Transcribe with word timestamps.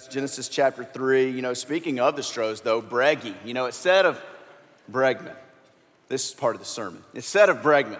That's 0.00 0.14
Genesis 0.14 0.48
chapter 0.48 0.82
3. 0.82 1.28
You 1.28 1.42
know, 1.42 1.52
speaking 1.52 2.00
of 2.00 2.16
the 2.16 2.22
Astros, 2.22 2.62
though, 2.62 2.80
Breggy, 2.80 3.34
you 3.44 3.52
know, 3.52 3.66
it 3.66 3.74
said 3.74 4.06
of 4.06 4.18
Bregman, 4.90 5.36
this 6.08 6.30
is 6.30 6.34
part 6.34 6.56
of 6.56 6.60
the 6.62 6.66
sermon, 6.66 7.04
it 7.12 7.22
said 7.22 7.50
of 7.50 7.58
Bregman 7.58 7.98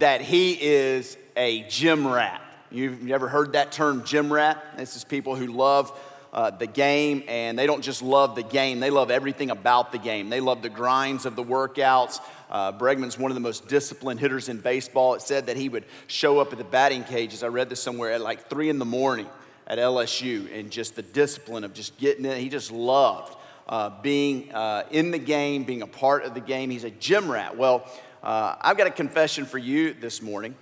that 0.00 0.20
he 0.20 0.52
is 0.60 1.16
a 1.34 1.62
gym 1.62 2.06
rat. 2.06 2.42
You've 2.70 3.10
ever 3.10 3.26
heard 3.26 3.54
that 3.54 3.72
term, 3.72 4.04
gym 4.04 4.30
rat? 4.30 4.62
This 4.76 4.96
is 4.96 5.04
people 5.04 5.34
who 5.34 5.46
love 5.46 5.98
uh, 6.34 6.50
the 6.50 6.66
game 6.66 7.22
and 7.26 7.58
they 7.58 7.66
don't 7.66 7.80
just 7.80 8.02
love 8.02 8.34
the 8.34 8.42
game, 8.42 8.78
they 8.78 8.90
love 8.90 9.10
everything 9.10 9.50
about 9.50 9.92
the 9.92 9.98
game. 9.98 10.28
They 10.28 10.40
love 10.40 10.60
the 10.60 10.68
grinds 10.68 11.24
of 11.24 11.36
the 11.36 11.42
workouts. 11.42 12.20
Uh, 12.50 12.72
Bregman's 12.72 13.18
one 13.18 13.30
of 13.30 13.34
the 13.34 13.40
most 13.40 13.66
disciplined 13.66 14.20
hitters 14.20 14.50
in 14.50 14.58
baseball. 14.58 15.14
It 15.14 15.22
said 15.22 15.46
that 15.46 15.56
he 15.56 15.70
would 15.70 15.86
show 16.06 16.38
up 16.38 16.52
at 16.52 16.58
the 16.58 16.64
batting 16.64 17.04
cages. 17.04 17.42
I 17.42 17.46
read 17.46 17.70
this 17.70 17.82
somewhere 17.82 18.12
at 18.12 18.20
like 18.20 18.50
three 18.50 18.68
in 18.68 18.78
the 18.78 18.84
morning 18.84 19.26
at 19.68 19.78
LSU 19.78 20.52
and 20.58 20.70
just 20.70 20.96
the 20.96 21.02
discipline 21.02 21.62
of 21.62 21.74
just 21.74 21.96
getting 21.98 22.24
in. 22.24 22.38
He 22.38 22.48
just 22.48 22.72
loved 22.72 23.36
uh, 23.68 23.90
being 24.02 24.52
uh, 24.52 24.84
in 24.90 25.10
the 25.10 25.18
game, 25.18 25.64
being 25.64 25.82
a 25.82 25.86
part 25.86 26.24
of 26.24 26.34
the 26.34 26.40
game. 26.40 26.70
He's 26.70 26.84
a 26.84 26.90
gym 26.90 27.30
rat. 27.30 27.56
Well, 27.56 27.86
uh, 28.22 28.56
I've 28.60 28.78
got 28.78 28.86
a 28.86 28.90
confession 28.90 29.44
for 29.44 29.58
you 29.58 29.92
this 29.92 30.22
morning. 30.22 30.56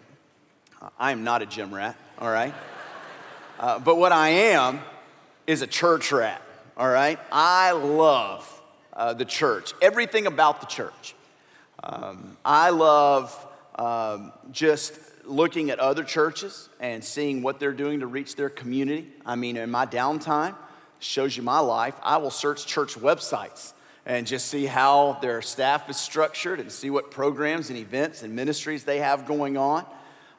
Uh, 0.83 0.91
I 0.99 1.13
am 1.13 1.23
not 1.23 1.41
a 1.41 1.47
gym 1.47 1.73
rat, 1.73 1.97
all 2.19 2.31
right? 2.31 2.55
Uh, 3.59 3.79
but 3.79 3.97
what 3.97 4.13
I 4.13 4.29
am 4.29 4.81
is 5.47 5.63
a 5.63 5.67
church 5.67 6.13
rat, 6.13 6.43
all 6.77 6.91
right? 6.91 7.19
I 7.33 7.71
love 7.73 8.47
uh, 8.93 9.15
the 9.15 9.25
church, 9.25 9.73
everything 9.81 10.27
about 10.27 10.61
the 10.61 10.67
church. 10.67 11.15
Um, 11.83 12.37
I 12.45 12.69
love 12.69 13.35
um, 13.77 14.35
just 14.51 14.93
looking 15.27 15.71
at 15.71 15.79
other 15.79 16.05
churches 16.05 16.69
and 16.81 17.05
seeing 17.05 17.43
what 17.43 17.61
they're 17.61 17.73
doing 17.73 18.01
to 18.01 18.07
reach 18.07 18.37
their 18.37 18.49
community. 18.49 19.07
I 19.25 19.37
mean, 19.37 19.57
in 19.57 19.71
my 19.71 19.87
downtime, 19.87 20.55
shows 20.99 21.37
you 21.37 21.43
my 21.43 21.59
life, 21.59 21.95
I 22.03 22.17
will 22.17 22.31
search 22.31 22.67
church 22.67 22.95
websites 22.95 23.73
and 24.07 24.27
just 24.27 24.47
see 24.47 24.67
how 24.67 25.19
their 25.21 25.43
staff 25.43 25.91
is 25.91 25.97
structured 25.97 26.61
and 26.61 26.71
see 26.71 26.91
what 26.91 27.11
programs 27.11 27.71
and 27.71 27.79
events 27.79 28.23
and 28.23 28.35
ministries 28.35 28.85
they 28.85 28.99
have 28.99 29.27
going 29.27 29.57
on. 29.57 29.85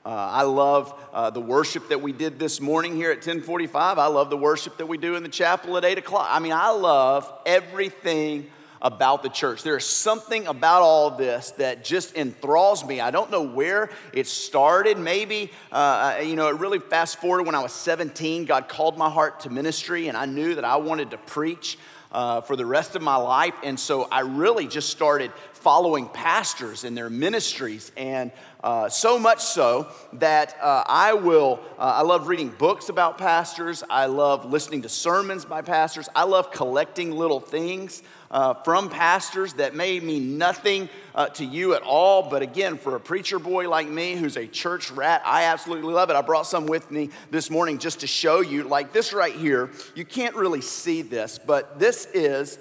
Uh, 0.06 0.10
I 0.10 0.44
love 0.44 0.94
uh, 1.12 1.30
the 1.32 1.42
worship 1.42 1.90
that 1.90 2.02
we 2.02 2.14
did 2.14 2.40
this 2.40 2.62
morning 2.62 2.96
here 2.96 3.12
at 3.12 3.18
1045. 3.18 4.00
I 4.00 4.08
love 4.08 4.30
the 4.30 4.38
worship 4.38 4.78
that 4.78 4.86
we 4.86 4.98
do 4.98 5.16
in 5.16 5.24
the 5.24 5.30
chapel 5.30 5.76
at 5.76 5.84
8 5.84 5.98
o'clock. 5.98 6.28
I 6.30 6.40
mean, 6.40 6.54
I 6.54 6.70
love 6.70 7.32
everything 7.46 8.50
about 8.82 9.24
the 9.24 9.30
church. 9.30 9.64
There's 9.64 9.86
something 9.86 10.48
about 10.48 10.82
all 10.82 11.12
this 11.12 11.52
that 11.52 11.84
just 11.84 12.16
enthralls 12.16 12.86
me. 12.86 13.00
I 13.00 13.12
don't 13.12 13.32
know 13.32 13.42
where 13.42 13.90
it 14.14 14.28
started. 14.28 14.98
Maybe, 14.98 15.52
uh, 15.72 16.20
you 16.24 16.36
know, 16.36 16.48
it 16.50 16.56
really 16.56 16.80
fast 16.80 17.20
forward 17.20 17.46
when 17.46 17.56
I 17.56 17.62
was 17.62 17.74
17, 17.74 18.46
God 18.46 18.68
called 18.68 18.98
my 18.98 19.10
heart 19.10 19.42
to 19.42 19.50
ministry, 19.50 20.08
and 20.08 20.18
I 20.18 20.26
knew 20.26 20.56
that 20.56 20.66
I 20.66 20.78
wanted 20.78 21.12
to 21.12 21.18
preach. 21.18 21.78
Uh, 22.10 22.40
for 22.40 22.56
the 22.56 22.66
rest 22.66 22.96
of 22.96 23.02
my 23.02 23.18
life. 23.18 23.54
And 23.64 23.78
so 23.78 24.08
I 24.10 24.22
really 24.22 24.66
just 24.66 24.90
started 24.90 25.30
following 25.52 26.08
pastors 26.08 26.86
and 26.86 26.96
their 26.96 27.10
ministries. 27.10 27.92
And 27.98 28.32
uh, 28.64 28.90
so 28.90 29.20
much 29.20 29.42
so 29.42 29.88
that 30.14 30.56
uh, 30.62 30.84
I 30.88 31.14
will, 31.14 31.60
uh, 31.78 31.94
I 31.98 32.02
love 32.02 32.28
reading 32.28 32.50
books 32.50 32.90
about 32.90 33.18
pastors. 33.18 33.84
I 33.90 34.08
love 34.08 34.46
listening 34.46 34.82
to 34.82 34.90
sermons 34.90 35.46
by 35.46 35.62
pastors. 35.62 36.10
I 36.16 36.24
love 36.24 36.52
collecting 36.52 37.12
little 37.12 37.40
things 37.40 38.02
uh, 38.32 38.56
from 38.56 38.90
pastors 38.90 39.54
that 39.54 39.76
may 39.76 40.00
mean 40.00 40.38
nothing 40.38 40.90
uh, 41.14 41.28
to 41.28 41.46
you 41.46 41.76
at 41.76 41.84
all. 41.84 42.30
But 42.30 42.42
again, 42.42 42.78
for 42.78 42.96
a 42.96 43.00
preacher 43.00 43.38
boy 43.38 43.70
like 43.70 43.88
me 43.88 44.16
who's 44.16 44.38
a 44.38 44.48
church 44.48 44.90
rat, 44.92 45.22
I 45.24 45.44
absolutely 45.44 45.94
love 45.94 46.10
it. 46.10 46.16
I 46.16 46.22
brought 46.22 46.48
some 46.48 46.66
with 46.66 46.90
me 46.90 47.12
this 47.30 47.50
morning 47.52 47.78
just 47.78 48.00
to 48.00 48.08
show 48.08 48.42
you. 48.42 48.64
Like 48.64 48.92
this 48.92 49.14
right 49.14 49.36
here, 49.36 49.70
you 49.96 50.04
can't 50.04 50.36
really 50.36 50.62
see 50.62 51.04
this, 51.04 51.40
but 51.40 51.80
this 51.80 52.08
is 52.14 52.58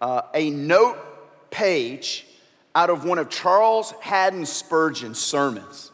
uh, 0.00 0.22
a 0.34 0.50
note 0.50 0.98
page 1.50 2.26
out 2.76 2.90
of 2.90 3.04
one 3.04 3.18
of 3.18 3.30
Charles 3.30 3.92
Haddon 4.02 4.44
Spurgeon's 4.44 5.18
sermons. 5.18 5.90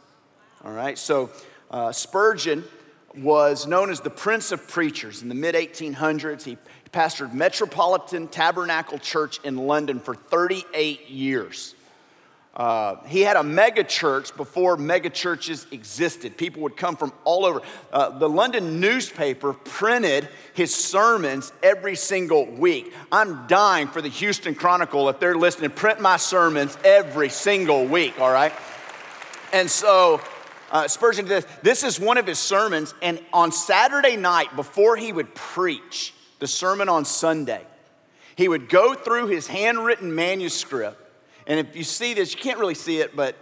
All 0.64 0.72
right, 0.72 0.98
so 0.98 1.30
uh, 1.70 1.92
Spurgeon 1.92 2.64
was 3.16 3.68
known 3.68 3.88
as 3.88 4.00
the 4.00 4.10
Prince 4.10 4.50
of 4.50 4.66
Preachers 4.66 5.22
in 5.22 5.28
the 5.28 5.34
mid 5.34 5.54
1800s. 5.54 6.42
He 6.42 6.58
pastored 6.92 7.32
Metropolitan 7.32 8.26
Tabernacle 8.26 8.98
Church 8.98 9.38
in 9.44 9.56
London 9.56 10.00
for 10.00 10.14
38 10.16 11.08
years. 11.08 11.76
Uh, 12.54 12.96
he 13.06 13.22
had 13.22 13.36
a 13.36 13.42
mega 13.42 13.82
church 13.82 14.36
before 14.36 14.76
mega 14.76 15.08
churches 15.08 15.66
existed. 15.70 16.36
People 16.36 16.62
would 16.62 16.76
come 16.76 16.96
from 16.96 17.10
all 17.24 17.46
over. 17.46 17.62
Uh, 17.90 18.10
the 18.18 18.28
London 18.28 18.78
newspaper 18.78 19.54
printed 19.54 20.28
his 20.52 20.74
sermons 20.74 21.50
every 21.62 21.96
single 21.96 22.44
week. 22.44 22.92
I'm 23.10 23.46
dying 23.46 23.88
for 23.88 24.02
the 24.02 24.10
Houston 24.10 24.54
Chronicle, 24.54 25.08
if 25.08 25.18
they're 25.18 25.34
listening, 25.34 25.70
print 25.70 26.00
my 26.00 26.18
sermons 26.18 26.76
every 26.84 27.30
single 27.30 27.86
week, 27.86 28.20
all 28.20 28.30
right? 28.30 28.52
And 29.54 29.70
so 29.70 30.20
uh, 30.70 30.88
Spurgeon 30.88 31.24
did 31.24 31.44
this. 31.44 31.52
This 31.62 31.84
is 31.84 31.98
one 31.98 32.18
of 32.18 32.26
his 32.26 32.38
sermons, 32.38 32.92
and 33.00 33.18
on 33.32 33.50
Saturday 33.52 34.16
night, 34.16 34.54
before 34.56 34.96
he 34.96 35.10
would 35.10 35.34
preach, 35.34 36.12
the 36.38 36.46
sermon 36.46 36.88
on 36.88 37.04
Sunday, 37.04 37.64
he 38.36 38.48
would 38.48 38.68
go 38.68 38.94
through 38.94 39.28
his 39.28 39.46
handwritten 39.46 40.14
manuscript. 40.14 40.98
And 41.46 41.58
if 41.58 41.76
you 41.76 41.84
see 41.84 42.14
this, 42.14 42.34
you 42.34 42.40
can't 42.40 42.58
really 42.58 42.74
see 42.74 42.98
it, 42.98 43.16
but 43.16 43.36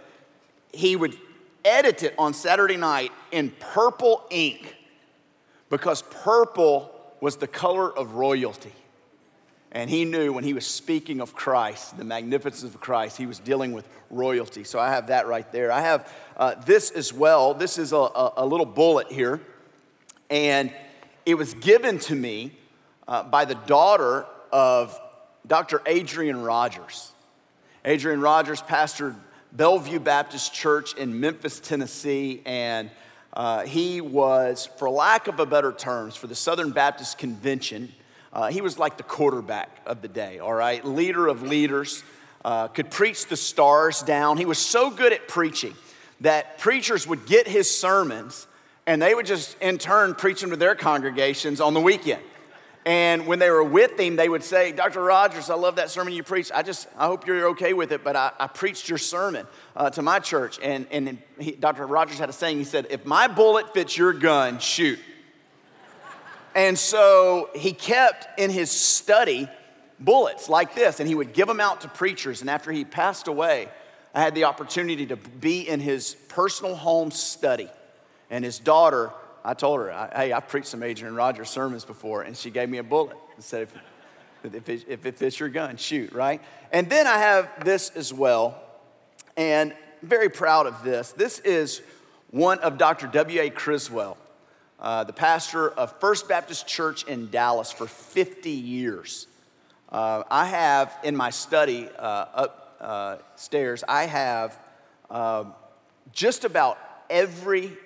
he 0.73 0.95
would 0.95 1.17
edit 1.63 2.03
it 2.03 2.15
on 2.17 2.33
Saturday 2.33 2.77
night 2.77 3.11
in 3.31 3.51
purple 3.59 4.25
ink 4.29 4.75
because 5.69 6.01
purple 6.01 6.91
was 7.19 7.37
the 7.37 7.47
color 7.47 7.95
of 7.95 8.13
royalty. 8.13 8.73
And 9.71 9.89
he 9.89 10.03
knew 10.03 10.33
when 10.33 10.43
he 10.43 10.53
was 10.53 10.67
speaking 10.67 11.21
of 11.21 11.33
Christ, 11.33 11.97
the 11.97 12.03
magnificence 12.03 12.75
of 12.75 12.81
Christ, 12.81 13.17
he 13.17 13.25
was 13.25 13.39
dealing 13.39 13.71
with 13.71 13.87
royalty. 14.09 14.65
So 14.65 14.79
I 14.79 14.89
have 14.89 15.07
that 15.07 15.27
right 15.27 15.49
there. 15.53 15.71
I 15.71 15.81
have 15.81 16.11
uh, 16.35 16.55
this 16.65 16.91
as 16.91 17.13
well. 17.13 17.53
This 17.53 17.77
is 17.77 17.93
a, 17.93 17.95
a, 17.95 18.33
a 18.37 18.45
little 18.45 18.65
bullet 18.65 19.09
here. 19.09 19.39
And 20.29 20.73
it 21.25 21.35
was 21.35 21.53
given 21.53 21.99
to 21.99 22.15
me 22.15 22.51
uh, 23.07 23.23
by 23.23 23.45
the 23.45 23.55
daughter 23.55 24.25
of 24.51 24.99
Dr. 25.47 25.81
Adrian 25.85 26.41
Rogers. 26.41 27.13
Adrian 27.83 28.21
Rogers 28.21 28.61
pastored 28.61 29.15
Bellevue 29.53 29.99
Baptist 29.99 30.53
Church 30.53 30.93
in 30.93 31.19
Memphis, 31.19 31.59
Tennessee, 31.59 32.43
and 32.45 32.91
uh, 33.33 33.63
he 33.63 34.01
was, 34.01 34.69
for 34.77 34.87
lack 34.87 35.27
of 35.27 35.39
a 35.39 35.45
better 35.47 35.71
terms, 35.71 36.15
for 36.15 36.27
the 36.27 36.35
Southern 36.35 36.71
Baptist 36.71 37.17
Convention, 37.17 37.91
uh, 38.33 38.49
he 38.49 38.61
was 38.61 38.77
like 38.77 38.97
the 38.97 39.03
quarterback 39.03 39.69
of 39.87 40.01
the 40.03 40.07
day, 40.07 40.37
all 40.37 40.53
right? 40.53 40.85
Leader 40.85 41.27
of 41.27 41.41
leaders, 41.41 42.03
uh, 42.45 42.67
could 42.67 42.91
preach 42.91 43.25
the 43.27 43.35
stars 43.35 44.03
down. 44.03 44.37
He 44.37 44.45
was 44.45 44.59
so 44.59 44.91
good 44.91 45.11
at 45.11 45.27
preaching 45.27 45.73
that 46.21 46.59
preachers 46.59 47.07
would 47.07 47.25
get 47.25 47.47
his 47.47 47.69
sermons 47.69 48.47
and 48.87 49.01
they 49.01 49.13
would 49.13 49.25
just 49.25 49.55
in 49.59 49.77
turn 49.77 50.15
preach 50.15 50.41
them 50.41 50.49
to 50.51 50.55
their 50.55 50.75
congregations 50.75 51.61
on 51.61 51.73
the 51.73 51.81
weekend. 51.81 52.21
And 52.85 53.27
when 53.27 53.37
they 53.37 53.49
were 53.51 53.63
with 53.63 53.99
him, 53.99 54.15
they 54.15 54.27
would 54.27 54.43
say, 54.43 54.71
Dr. 54.71 55.03
Rogers, 55.03 55.51
I 55.51 55.55
love 55.55 55.75
that 55.75 55.91
sermon 55.91 56.13
you 56.13 56.23
preached. 56.23 56.51
I 56.53 56.63
just, 56.63 56.87
I 56.97 57.05
hope 57.05 57.27
you're 57.27 57.49
okay 57.49 57.73
with 57.73 57.91
it, 57.91 58.03
but 58.03 58.15
I, 58.15 58.31
I 58.39 58.47
preached 58.47 58.89
your 58.89 58.97
sermon 58.97 59.45
uh, 59.75 59.91
to 59.91 60.01
my 60.01 60.19
church. 60.19 60.59
And, 60.63 60.87
and 60.89 61.19
he, 61.39 61.51
Dr. 61.51 61.85
Rogers 61.85 62.17
had 62.17 62.29
a 62.29 62.33
saying, 62.33 62.57
he 62.57 62.63
said, 62.63 62.87
if 62.89 63.05
my 63.05 63.27
bullet 63.27 63.73
fits 63.73 63.95
your 63.95 64.13
gun, 64.13 64.57
shoot. 64.57 64.97
and 66.55 66.77
so 66.77 67.51
he 67.53 67.71
kept 67.71 68.39
in 68.39 68.49
his 68.49 68.71
study 68.71 69.47
bullets 69.99 70.49
like 70.49 70.73
this, 70.73 70.99
and 70.99 71.07
he 71.07 71.13
would 71.13 71.33
give 71.33 71.47
them 71.47 71.59
out 71.59 71.81
to 71.81 71.87
preachers. 71.87 72.41
And 72.41 72.49
after 72.49 72.71
he 72.71 72.83
passed 72.83 73.27
away, 73.27 73.69
I 74.15 74.21
had 74.21 74.33
the 74.33 74.45
opportunity 74.45 75.05
to 75.07 75.15
be 75.15 75.69
in 75.69 75.79
his 75.79 76.15
personal 76.29 76.75
home 76.75 77.11
study. 77.11 77.69
And 78.31 78.43
his 78.43 78.57
daughter 78.59 79.11
I 79.43 79.53
told 79.53 79.79
her, 79.79 80.09
hey, 80.15 80.31
I've 80.31 80.47
preached 80.47 80.67
some 80.67 80.83
Adrian 80.83 81.15
Rogers 81.15 81.49
sermons 81.49 81.83
before, 81.83 82.21
and 82.21 82.37
she 82.37 82.51
gave 82.51 82.69
me 82.69 82.77
a 82.77 82.83
bullet 82.83 83.17
and 83.35 83.43
said, 83.43 83.63
if, 84.43 84.53
if, 84.53 84.69
it, 84.69 84.85
if 84.87 85.05
it 85.05 85.17
fits 85.17 85.39
your 85.39 85.49
gun, 85.49 85.77
shoot, 85.77 86.11
right? 86.13 86.41
And 86.71 86.89
then 86.89 87.07
I 87.07 87.17
have 87.17 87.63
this 87.65 87.89
as 87.95 88.13
well, 88.13 88.61
and 89.35 89.73
I'm 90.01 90.07
very 90.07 90.29
proud 90.29 90.67
of 90.67 90.83
this. 90.83 91.11
This 91.11 91.39
is 91.39 91.81
one 92.29 92.59
of 92.59 92.77
Dr. 92.77 93.07
W.A. 93.07 93.49
Criswell, 93.49 94.17
uh, 94.79 95.03
the 95.03 95.13
pastor 95.13 95.69
of 95.69 95.99
First 95.99 96.29
Baptist 96.29 96.67
Church 96.67 97.03
in 97.03 97.29
Dallas 97.29 97.71
for 97.71 97.87
50 97.87 98.49
years. 98.49 99.27
Uh, 99.89 100.23
I 100.29 100.45
have 100.45 100.95
in 101.03 101.15
my 101.15 101.31
study 101.31 101.89
uh, 101.99 102.47
upstairs, 102.79 103.83
uh, 103.83 103.91
I 103.91 104.05
have 104.05 104.59
uh, 105.09 105.45
just 106.13 106.45
about 106.45 106.77
every 107.09 107.77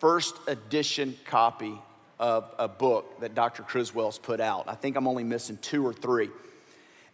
first 0.00 0.34
edition 0.48 1.16
copy 1.26 1.74
of 2.18 2.52
a 2.58 2.68
book 2.68 3.20
that 3.20 3.34
Dr. 3.34 3.62
Criswell's 3.62 4.18
put 4.18 4.40
out. 4.40 4.64
I 4.66 4.74
think 4.74 4.96
I'm 4.96 5.06
only 5.06 5.24
missing 5.24 5.58
two 5.62 5.86
or 5.86 5.92
three. 5.92 6.30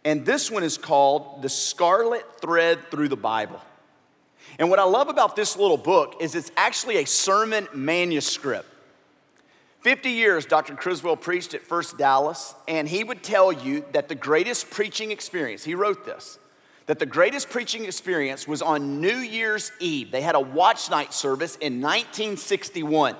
And 0.03 0.25
this 0.25 0.49
one 0.49 0.63
is 0.63 0.77
called 0.77 1.41
The 1.41 1.49
Scarlet 1.49 2.25
Thread 2.41 2.89
Through 2.89 3.09
the 3.09 3.17
Bible. 3.17 3.61
And 4.57 4.69
what 4.69 4.79
I 4.79 4.83
love 4.83 5.09
about 5.09 5.35
this 5.35 5.57
little 5.57 5.77
book 5.77 6.15
is 6.21 6.33
it's 6.33 6.51
actually 6.55 6.97
a 6.97 7.05
sermon 7.05 7.67
manuscript. 7.73 8.67
50 9.81 10.09
years, 10.09 10.45
Dr. 10.45 10.75
Criswell 10.75 11.15
preached 11.15 11.53
at 11.53 11.61
First 11.61 11.97
Dallas, 11.97 12.55
and 12.67 12.87
he 12.87 13.03
would 13.03 13.23
tell 13.23 13.51
you 13.51 13.85
that 13.91 14.09
the 14.09 14.15
greatest 14.15 14.69
preaching 14.69 15.11
experience, 15.11 15.63
he 15.63 15.75
wrote 15.75 16.05
this, 16.05 16.39
that 16.87 16.99
the 16.99 17.05
greatest 17.05 17.49
preaching 17.49 17.85
experience 17.85 18.47
was 18.47 18.61
on 18.61 19.01
New 19.01 19.17
Year's 19.17 19.71
Eve. 19.79 20.09
They 20.11 20.21
had 20.21 20.35
a 20.35 20.39
watch 20.39 20.89
night 20.89 21.13
service 21.13 21.55
in 21.57 21.81
1961. 21.81 23.15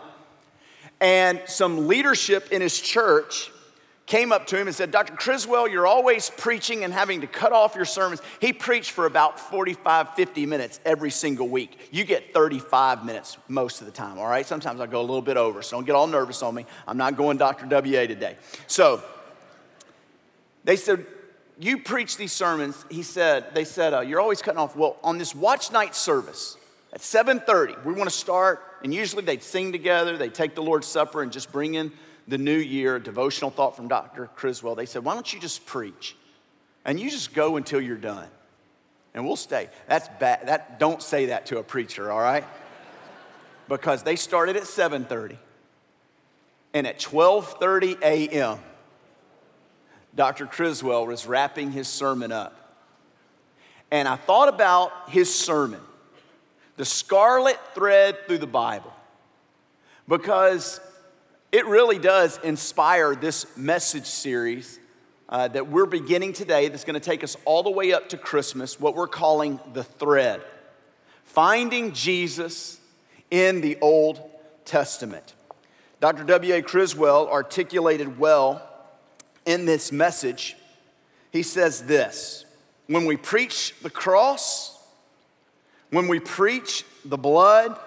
And 0.99 1.41
some 1.45 1.87
leadership 1.87 2.51
in 2.51 2.61
his 2.61 2.79
church 2.79 3.51
came 4.07 4.31
up 4.31 4.47
to 4.47 4.57
him 4.57 4.67
and 4.67 4.75
said, 4.75 4.89
Dr. 4.89 5.13
Criswell, 5.15 5.67
you're 5.67 5.85
always 5.85 6.29
preaching 6.37 6.85
and 6.85 6.93
having 6.93 7.21
to 7.21 7.27
cut 7.27 7.51
off 7.51 7.75
your 7.75 7.83
sermons. 7.83 8.21
He 8.39 8.53
preached 8.53 8.91
for 8.91 9.05
about 9.05 9.37
45, 9.37 10.15
50 10.15 10.45
minutes 10.45 10.79
every 10.85 11.11
single 11.11 11.49
week. 11.49 11.89
You 11.91 12.05
get 12.05 12.33
35 12.33 13.05
minutes 13.05 13.37
most 13.49 13.81
of 13.81 13.85
the 13.85 13.91
time, 13.91 14.17
all 14.17 14.27
right? 14.27 14.45
Sometimes 14.45 14.79
I 14.79 14.87
go 14.87 15.01
a 15.01 15.03
little 15.03 15.21
bit 15.21 15.35
over, 15.35 15.61
so 15.61 15.75
don't 15.75 15.85
get 15.85 15.93
all 15.93 16.07
nervous 16.07 16.41
on 16.41 16.55
me. 16.55 16.65
I'm 16.87 16.97
not 16.97 17.17
going 17.17 17.37
Dr. 17.37 17.65
WA 17.65 18.07
today. 18.07 18.37
So 18.65 19.03
they 20.63 20.77
said, 20.77 21.05
You 21.59 21.79
preach 21.79 22.17
these 22.17 22.31
sermons. 22.31 22.85
He 22.89 23.03
said, 23.03 23.53
They 23.53 23.63
said, 23.63 23.93
uh, 23.93 24.01
You're 24.01 24.19
always 24.19 24.41
cutting 24.41 24.59
off. 24.59 24.75
Well, 24.75 24.97
on 25.03 25.17
this 25.17 25.33
watch 25.33 25.71
night 25.71 25.95
service, 25.95 26.57
at 26.93 27.01
7:30, 27.01 27.83
we 27.83 27.93
want 27.93 28.09
to 28.09 28.15
start, 28.15 28.61
and 28.83 28.93
usually 28.93 29.23
they'd 29.23 29.43
sing 29.43 29.71
together, 29.71 30.17
they'd 30.17 30.33
take 30.33 30.55
the 30.55 30.63
Lord's 30.63 30.87
Supper 30.87 31.21
and 31.21 31.31
just 31.31 31.51
bring 31.51 31.75
in 31.75 31.91
the 32.27 32.37
new 32.37 32.57
year, 32.57 32.99
devotional 32.99 33.51
thought 33.51 33.75
from 33.75 33.87
Dr. 33.87 34.27
Criswell, 34.35 34.75
they 34.75 34.85
said, 34.85 35.03
Why 35.03 35.13
don't 35.13 35.31
you 35.33 35.39
just 35.39 35.65
preach? 35.65 36.15
And 36.85 36.99
you 36.99 37.09
just 37.09 37.33
go 37.33 37.57
until 37.57 37.81
you're 37.81 37.97
done. 37.97 38.27
And 39.13 39.25
we'll 39.25 39.35
stay. 39.35 39.69
That's 39.87 40.07
bad. 40.19 40.47
That, 40.47 40.79
don't 40.79 41.01
say 41.01 41.27
that 41.27 41.47
to 41.47 41.57
a 41.57 41.63
preacher, 41.63 42.11
all 42.11 42.19
right? 42.19 42.45
because 43.67 44.03
they 44.03 44.15
started 44.15 44.55
at 44.55 44.63
7:30. 44.63 45.37
And 46.73 46.85
at 46.85 46.99
12:30 46.99 48.01
a.m., 48.01 48.59
Dr. 50.17 50.47
Criswell 50.47 51.05
was 51.05 51.27
wrapping 51.27 51.71
his 51.71 51.87
sermon 51.87 52.31
up. 52.31 52.55
And 53.91 54.07
I 54.07 54.15
thought 54.15 54.49
about 54.49 55.11
his 55.11 55.33
sermon, 55.33 55.79
the 56.75 56.85
scarlet 56.85 57.59
thread 57.75 58.17
through 58.25 58.39
the 58.39 58.47
Bible. 58.47 58.91
Because 60.07 60.81
it 61.51 61.67
really 61.67 61.99
does 61.99 62.39
inspire 62.43 63.15
this 63.15 63.55
message 63.55 64.07
series 64.07 64.79
uh, 65.29 65.49
that 65.49 65.67
we're 65.67 65.85
beginning 65.85 66.33
today 66.33 66.67
that's 66.67 66.83
going 66.83 66.99
to 66.99 66.99
take 66.99 67.23
us 67.23 67.37
all 67.45 67.61
the 67.61 67.69
way 67.69 67.93
up 67.93 68.09
to 68.09 68.17
Christmas, 68.17 68.79
what 68.79 68.95
we're 68.95 69.07
calling 69.07 69.59
the 69.73 69.83
thread. 69.83 70.41
Finding 71.25 71.93
Jesus 71.93 72.79
in 73.29 73.61
the 73.61 73.77
Old 73.81 74.19
Testament. 74.65 75.35
Dr. 75.99 76.23
W.A. 76.23 76.63
Criswell 76.63 77.29
articulated 77.29 78.17
well 78.17 78.66
in 79.47 79.65
this 79.65 79.91
message. 79.91 80.55
He 81.31 81.41
says 81.41 81.81
this 81.83 82.45
When 82.85 83.05
we 83.05 83.17
preach 83.17 83.73
the 83.81 83.89
cross, 83.89 84.77
when 85.89 86.07
we 86.07 86.19
preach 86.19 86.85
the 87.03 87.17
blood, 87.17 87.79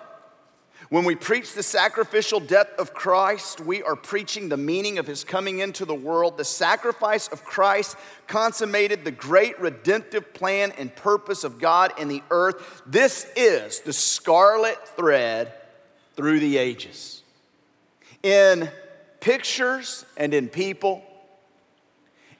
when 0.89 1.05
we 1.05 1.15
preach 1.15 1.53
the 1.53 1.63
sacrificial 1.63 2.41
death 2.41 2.71
of 2.77 2.93
Christ, 2.93 3.61
we 3.61 3.81
are 3.83 3.95
preaching 3.95 4.49
the 4.49 4.57
meaning 4.57 4.99
of 4.99 5.07
his 5.07 5.23
coming 5.23 5.61
into 5.61 5.85
the 5.85 5.95
world. 5.95 6.37
The 6.37 6.45
sacrifice 6.45 7.29
of 7.29 7.45
Christ 7.45 7.97
consummated 8.27 9.05
the 9.05 9.13
great 9.13 9.61
redemptive 9.61 10.35
plan 10.35 10.73
and 10.79 10.95
purpose 10.97 11.45
of 11.45 11.61
God 11.61 11.93
in 11.97 12.09
the 12.09 12.23
earth. 12.31 12.83
This 12.87 13.31
is 13.37 13.81
the 13.81 13.93
scarlet 13.93 14.89
thread 14.97 15.53
through 16.17 16.41
the 16.41 16.57
ages. 16.57 17.23
In 18.25 18.69
pictures 19.21 20.05
and 20.17 20.35
in 20.35 20.49
people, 20.49 21.05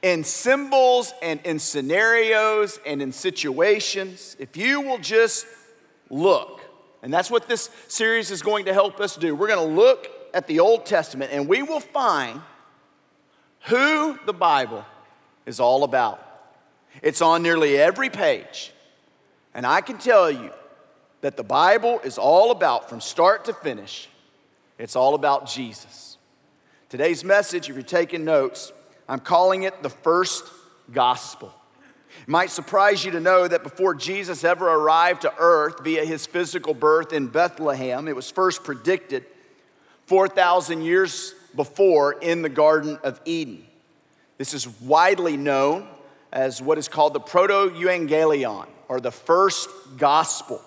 in 0.03 0.25
symbols 0.25 1.13
and 1.23 1.41
in 1.45 1.59
scenarios 1.59 2.81
and 2.87 3.03
in 3.03 3.13
situations, 3.13 4.37
if 4.39 4.57
you 4.57 4.81
will 4.81 4.99
just 4.99 5.47
look, 6.09 6.61
and 7.03 7.13
that's 7.13 7.31
what 7.31 7.49
this 7.49 7.71
series 7.89 8.31
is 8.31 8.43
going 8.43 8.67
to 8.67 8.73
help 8.73 9.01
us 9.01 9.17
do. 9.17 9.35
We're 9.35 9.49
going 9.49 9.69
to 9.69 9.75
look 9.75 10.09
at 10.35 10.47
the 10.47 10.61
Old 10.61 10.87
Testament 10.87 11.31
and 11.33 11.49
we 11.49 11.63
will 11.63 11.81
find 11.81 12.41
who 13.67 14.19
the 14.27 14.33
Bible 14.33 14.85
is 15.47 15.61
all 15.61 15.85
about. 15.85 16.27
It's 17.03 17.23
on 17.23 17.43
nearly 17.43 17.79
every 17.79 18.11
page. 18.11 18.73
And 19.55 19.67
I 19.67 19.81
can 19.81 19.99
tell 19.99 20.31
you 20.31 20.51
that 21.21 21.37
the 21.37 21.45
Bible 21.45 22.01
is 22.05 22.19
all 22.19 22.51
about, 22.51 22.89
from 22.89 23.01
start 23.01 23.45
to 23.47 23.53
finish, 23.53 24.09
it's 24.79 24.97
all 24.97 25.15
about 25.15 25.47
Jesus. 25.47 26.17
Today's 26.89 27.23
message, 27.23 27.69
if 27.69 27.77
you're 27.77 27.83
taking 27.83 28.25
notes, 28.25 28.73
I'm 29.11 29.19
calling 29.19 29.65
it 29.65 29.83
the 29.83 29.91
first 29.91 30.45
gospel. 30.93 31.53
It 32.23 32.29
might 32.29 32.51
surprise 32.51 33.05
you 33.05 33.11
to 33.11 33.21
know 33.21 33.49
that 33.49 33.65
before 33.65 33.93
Jesus 33.93 34.45
ever 34.45 34.69
arrived 34.69 35.23
to 35.23 35.35
earth 35.37 35.83
via 35.83 36.05
his 36.05 36.27
physical 36.27 36.75
birth 36.75 37.13
in 37.13 37.27
Bethlehem, 37.27 38.07
it 38.07 38.15
was 38.15 38.31
first 38.31 38.63
predicted 38.63 39.25
4,000 40.07 40.83
years 40.83 41.35
before 41.57 42.13
in 42.13 42.43
the 42.43 42.49
Garden 42.49 43.01
of 43.03 43.21
Eden. 43.25 43.67
This 44.39 44.55
is 44.55 44.69
widely 44.81 45.37
known 45.37 45.89
as 46.33 46.63
what 46.63 46.79
is 46.79 46.87
called 46.87 47.13
the 47.13 47.21
Proto 47.21 47.71
Evangelion, 47.71 48.69
or 48.87 49.01
the 49.01 49.11
first 49.11 49.69
gospel. 49.97 50.63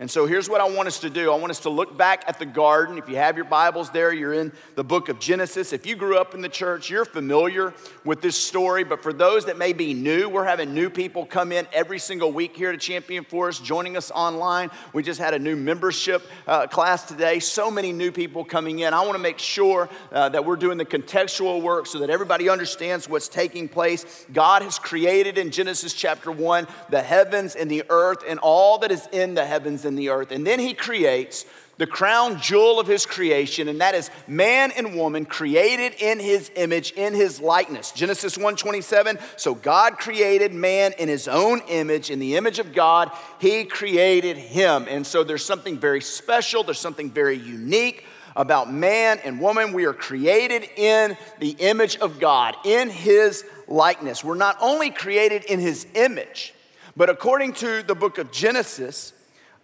And 0.00 0.10
so 0.10 0.26
here's 0.26 0.48
what 0.48 0.60
I 0.60 0.68
want 0.68 0.88
us 0.88 0.98
to 1.00 1.10
do. 1.10 1.30
I 1.30 1.36
want 1.36 1.52
us 1.52 1.60
to 1.60 1.70
look 1.70 1.96
back 1.96 2.24
at 2.26 2.40
the 2.40 2.46
garden. 2.46 2.98
If 2.98 3.08
you 3.08 3.14
have 3.14 3.36
your 3.36 3.44
Bibles 3.44 3.90
there, 3.90 4.12
you're 4.12 4.32
in 4.32 4.52
the 4.74 4.82
book 4.82 5.08
of 5.08 5.20
Genesis. 5.20 5.72
If 5.72 5.86
you 5.86 5.94
grew 5.94 6.18
up 6.18 6.34
in 6.34 6.40
the 6.40 6.48
church, 6.48 6.90
you're 6.90 7.04
familiar 7.04 7.72
with 8.04 8.20
this 8.20 8.36
story. 8.36 8.82
But 8.82 9.04
for 9.04 9.12
those 9.12 9.44
that 9.44 9.56
may 9.56 9.72
be 9.72 9.94
new, 9.94 10.28
we're 10.28 10.46
having 10.46 10.74
new 10.74 10.90
people 10.90 11.24
come 11.24 11.52
in 11.52 11.68
every 11.72 12.00
single 12.00 12.32
week 12.32 12.56
here 12.56 12.72
to 12.72 12.78
Champion 12.78 13.22
Forest, 13.22 13.64
joining 13.64 13.96
us 13.96 14.10
online. 14.10 14.72
We 14.92 15.04
just 15.04 15.20
had 15.20 15.32
a 15.32 15.38
new 15.38 15.54
membership 15.54 16.22
uh, 16.48 16.66
class 16.66 17.04
today. 17.04 17.38
So 17.38 17.70
many 17.70 17.92
new 17.92 18.10
people 18.10 18.44
coming 18.44 18.80
in. 18.80 18.94
I 18.94 19.00
want 19.02 19.12
to 19.12 19.22
make 19.22 19.38
sure 19.38 19.88
uh, 20.10 20.28
that 20.30 20.44
we're 20.44 20.56
doing 20.56 20.76
the 20.76 20.84
contextual 20.84 21.62
work 21.62 21.86
so 21.86 22.00
that 22.00 22.10
everybody 22.10 22.48
understands 22.48 23.08
what's 23.08 23.28
taking 23.28 23.68
place. 23.68 24.26
God 24.32 24.62
has 24.62 24.76
created 24.76 25.38
in 25.38 25.52
Genesis 25.52 25.92
chapter 25.92 26.32
1 26.32 26.66
the 26.90 27.00
heavens 27.00 27.54
and 27.54 27.70
the 27.70 27.84
earth 27.90 28.24
and 28.26 28.40
all 28.40 28.78
that 28.78 28.90
is 28.90 29.06
in 29.12 29.34
the 29.34 29.44
heavens 29.44 29.83
in 29.84 29.96
the 29.96 30.08
earth. 30.10 30.30
And 30.30 30.46
then 30.46 30.58
he 30.58 30.74
creates 30.74 31.44
the 31.76 31.86
crown 31.86 32.40
jewel 32.40 32.78
of 32.78 32.86
his 32.86 33.04
creation 33.04 33.68
and 33.68 33.80
that 33.80 33.94
is 33.94 34.10
man 34.28 34.70
and 34.76 34.96
woman 34.96 35.24
created 35.24 35.94
in 36.00 36.20
his 36.20 36.50
image 36.56 36.92
in 36.92 37.14
his 37.14 37.40
likeness. 37.40 37.90
Genesis 37.92 38.36
1.27 38.36 39.20
so 39.36 39.54
god 39.54 39.98
created 39.98 40.52
man 40.54 40.92
in 40.98 41.08
his 41.08 41.26
own 41.26 41.60
image. 41.68 42.10
In 42.10 42.18
the 42.18 42.36
image 42.36 42.58
of 42.58 42.72
god 42.72 43.10
he 43.40 43.64
created 43.64 44.36
him. 44.36 44.86
And 44.88 45.06
so 45.06 45.24
there's 45.24 45.44
something 45.44 45.78
very 45.78 46.00
special. 46.00 46.62
There's 46.62 46.78
something 46.78 47.10
very 47.10 47.36
unique 47.36 48.04
about 48.36 48.72
man 48.72 49.20
and 49.24 49.40
woman. 49.40 49.72
We 49.72 49.86
are 49.86 49.92
created 49.92 50.68
in 50.76 51.16
the 51.40 51.56
image 51.58 51.96
of 51.96 52.20
god 52.20 52.56
in 52.64 52.90
his 52.90 53.44
likeness. 53.66 54.22
We're 54.22 54.34
not 54.36 54.56
only 54.60 54.90
created 54.90 55.44
in 55.44 55.58
his 55.58 55.86
image 55.94 56.54
but 56.96 57.10
according 57.10 57.52
to 57.54 57.82
the 57.82 57.94
book 57.96 58.18
of 58.18 58.30
genesis 58.30 59.12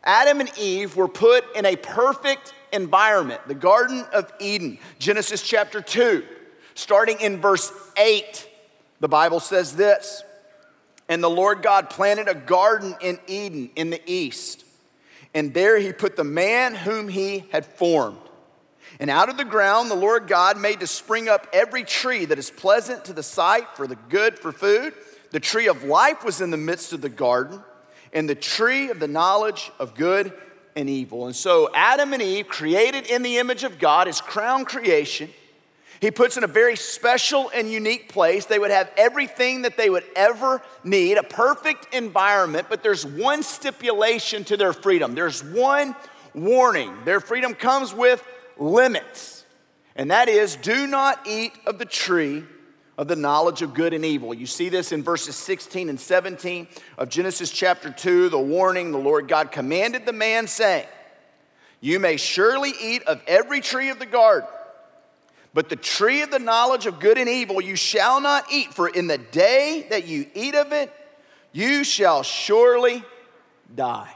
Adam 0.02 0.40
and 0.40 0.50
Eve 0.58 0.96
were 0.96 1.08
put 1.08 1.44
in 1.54 1.66
a 1.66 1.76
perfect 1.76 2.54
environment, 2.72 3.40
the 3.46 3.54
Garden 3.54 4.04
of 4.12 4.32
Eden. 4.38 4.78
Genesis 4.98 5.42
chapter 5.42 5.80
2, 5.80 6.24
starting 6.74 7.20
in 7.20 7.40
verse 7.40 7.70
8, 7.96 8.48
the 9.00 9.08
Bible 9.08 9.40
says 9.40 9.76
this 9.76 10.22
And 11.08 11.22
the 11.22 11.30
Lord 11.30 11.62
God 11.62 11.90
planted 11.90 12.28
a 12.28 12.34
garden 12.34 12.96
in 13.00 13.18
Eden 13.26 13.70
in 13.76 13.90
the 13.90 14.00
east, 14.10 14.64
and 15.34 15.52
there 15.52 15.78
he 15.78 15.92
put 15.92 16.16
the 16.16 16.24
man 16.24 16.74
whom 16.74 17.08
he 17.08 17.44
had 17.52 17.66
formed. 17.66 18.18
And 18.98 19.10
out 19.10 19.28
of 19.28 19.36
the 19.36 19.44
ground 19.44 19.90
the 19.90 19.96
Lord 19.96 20.26
God 20.26 20.58
made 20.58 20.80
to 20.80 20.86
spring 20.86 21.28
up 21.28 21.46
every 21.52 21.84
tree 21.84 22.24
that 22.24 22.38
is 22.38 22.50
pleasant 22.50 23.04
to 23.04 23.12
the 23.12 23.22
sight 23.22 23.68
for 23.74 23.86
the 23.86 23.96
good 23.96 24.38
for 24.38 24.50
food. 24.50 24.94
The 25.30 25.40
tree 25.40 25.68
of 25.68 25.84
life 25.84 26.24
was 26.24 26.40
in 26.40 26.50
the 26.50 26.56
midst 26.56 26.92
of 26.92 27.00
the 27.00 27.08
garden 27.08 27.62
and 28.12 28.28
the 28.28 28.34
tree 28.34 28.90
of 28.90 29.00
the 29.00 29.08
knowledge 29.08 29.70
of 29.78 29.94
good 29.94 30.32
and 30.76 30.88
evil. 30.88 31.26
And 31.26 31.36
so, 31.36 31.70
Adam 31.74 32.12
and 32.12 32.22
Eve, 32.22 32.48
created 32.48 33.06
in 33.06 33.22
the 33.22 33.38
image 33.38 33.64
of 33.64 33.78
God, 33.78 34.06
his 34.06 34.20
crown 34.20 34.64
creation, 34.64 35.30
he 36.00 36.10
puts 36.10 36.38
in 36.38 36.44
a 36.44 36.48
very 36.48 36.76
special 36.76 37.50
and 37.54 37.70
unique 37.70 38.10
place. 38.10 38.46
They 38.46 38.58
would 38.58 38.70
have 38.70 38.90
everything 38.96 39.62
that 39.62 39.76
they 39.76 39.90
would 39.90 40.04
ever 40.16 40.62
need, 40.82 41.18
a 41.18 41.22
perfect 41.22 41.94
environment, 41.94 42.68
but 42.70 42.82
there's 42.82 43.04
one 43.04 43.42
stipulation 43.42 44.44
to 44.44 44.56
their 44.56 44.72
freedom. 44.72 45.14
There's 45.14 45.44
one 45.44 45.94
warning. 46.34 46.96
Their 47.04 47.20
freedom 47.20 47.54
comes 47.54 47.92
with 47.92 48.24
limits, 48.56 49.44
and 49.94 50.10
that 50.10 50.28
is 50.28 50.56
do 50.56 50.86
not 50.86 51.26
eat 51.26 51.52
of 51.66 51.78
the 51.78 51.84
tree 51.84 52.44
of 53.00 53.08
the 53.08 53.16
knowledge 53.16 53.62
of 53.62 53.72
good 53.72 53.94
and 53.94 54.04
evil. 54.04 54.34
You 54.34 54.44
see 54.44 54.68
this 54.68 54.92
in 54.92 55.02
verses 55.02 55.34
16 55.34 55.88
and 55.88 55.98
17 55.98 56.68
of 56.98 57.08
Genesis 57.08 57.50
chapter 57.50 57.90
2, 57.90 58.28
the 58.28 58.38
warning 58.38 58.92
the 58.92 58.98
Lord 58.98 59.26
God 59.26 59.50
commanded 59.50 60.04
the 60.04 60.12
man, 60.12 60.46
saying, 60.46 60.86
You 61.80 61.98
may 61.98 62.18
surely 62.18 62.74
eat 62.78 63.02
of 63.04 63.22
every 63.26 63.62
tree 63.62 63.88
of 63.88 63.98
the 63.98 64.04
garden, 64.04 64.46
But 65.54 65.70
the 65.70 65.76
tree 65.76 66.20
of 66.20 66.30
the 66.30 66.38
knowledge 66.38 66.84
of 66.84 67.00
good 67.00 67.16
and 67.16 67.26
evil 67.26 67.62
you 67.62 67.74
shall 67.74 68.20
not 68.20 68.52
eat, 68.52 68.74
for 68.74 68.86
in 68.86 69.06
the 69.06 69.16
day 69.16 69.86
that 69.88 70.06
you 70.06 70.26
eat 70.34 70.54
of 70.54 70.72
it, 70.72 70.92
you 71.52 71.84
shall 71.84 72.22
surely 72.22 73.02
die. 73.74 74.12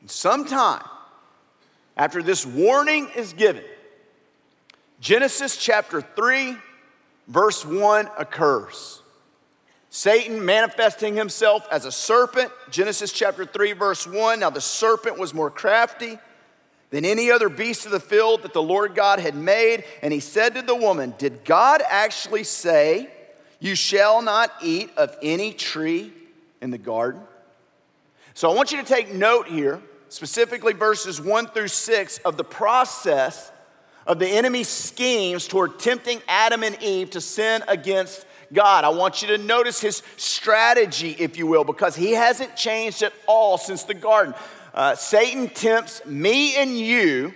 And 0.00 0.08
sometime 0.08 0.84
after 1.96 2.22
this 2.22 2.46
warning 2.46 3.08
is 3.16 3.32
given, 3.32 3.64
Genesis 5.00 5.56
chapter 5.56 6.00
3, 6.00 6.56
verse 7.28 7.64
1 7.64 8.08
occurs. 8.18 9.02
Satan 9.90 10.44
manifesting 10.44 11.14
himself 11.14 11.66
as 11.70 11.84
a 11.84 11.92
serpent, 11.92 12.50
Genesis 12.70 13.12
chapter 13.12 13.46
3, 13.46 13.72
verse 13.72 14.06
1. 14.06 14.40
Now 14.40 14.50
the 14.50 14.60
serpent 14.60 15.18
was 15.18 15.32
more 15.32 15.50
crafty 15.50 16.18
than 16.90 17.04
any 17.04 17.30
other 17.30 17.48
beast 17.48 17.86
of 17.86 17.92
the 17.92 18.00
field 18.00 18.42
that 18.42 18.52
the 18.52 18.62
Lord 18.62 18.94
God 18.94 19.18
had 19.18 19.34
made. 19.34 19.84
And 20.02 20.12
he 20.12 20.20
said 20.20 20.54
to 20.54 20.62
the 20.62 20.74
woman, 20.74 21.14
Did 21.16 21.44
God 21.44 21.82
actually 21.88 22.44
say, 22.44 23.08
You 23.60 23.74
shall 23.74 24.20
not 24.20 24.52
eat 24.62 24.90
of 24.96 25.16
any 25.22 25.52
tree 25.52 26.12
in 26.60 26.70
the 26.70 26.78
garden? 26.78 27.22
So 28.34 28.50
I 28.50 28.54
want 28.54 28.72
you 28.72 28.78
to 28.78 28.84
take 28.84 29.12
note 29.12 29.48
here, 29.48 29.80
specifically 30.10 30.72
verses 30.74 31.20
1 31.20 31.48
through 31.48 31.68
6, 31.68 32.18
of 32.18 32.36
the 32.36 32.44
process 32.44 33.50
of 34.08 34.18
the 34.18 34.26
enemy's 34.26 34.68
schemes 34.68 35.46
toward 35.46 35.78
tempting 35.78 36.20
Adam 36.26 36.64
and 36.64 36.82
Eve 36.82 37.10
to 37.10 37.20
sin 37.20 37.62
against 37.68 38.26
God. 38.52 38.84
I 38.84 38.88
want 38.88 39.20
you 39.20 39.28
to 39.28 39.38
notice 39.38 39.80
his 39.80 40.02
strategy, 40.16 41.14
if 41.18 41.36
you 41.36 41.46
will, 41.46 41.62
because 41.62 41.94
he 41.94 42.12
hasn't 42.12 42.56
changed 42.56 43.02
at 43.02 43.12
all 43.26 43.58
since 43.58 43.84
the 43.84 43.92
garden. 43.92 44.34
Uh, 44.72 44.94
Satan 44.94 45.50
tempts 45.50 46.04
me 46.06 46.56
and 46.56 46.76
you 46.76 47.34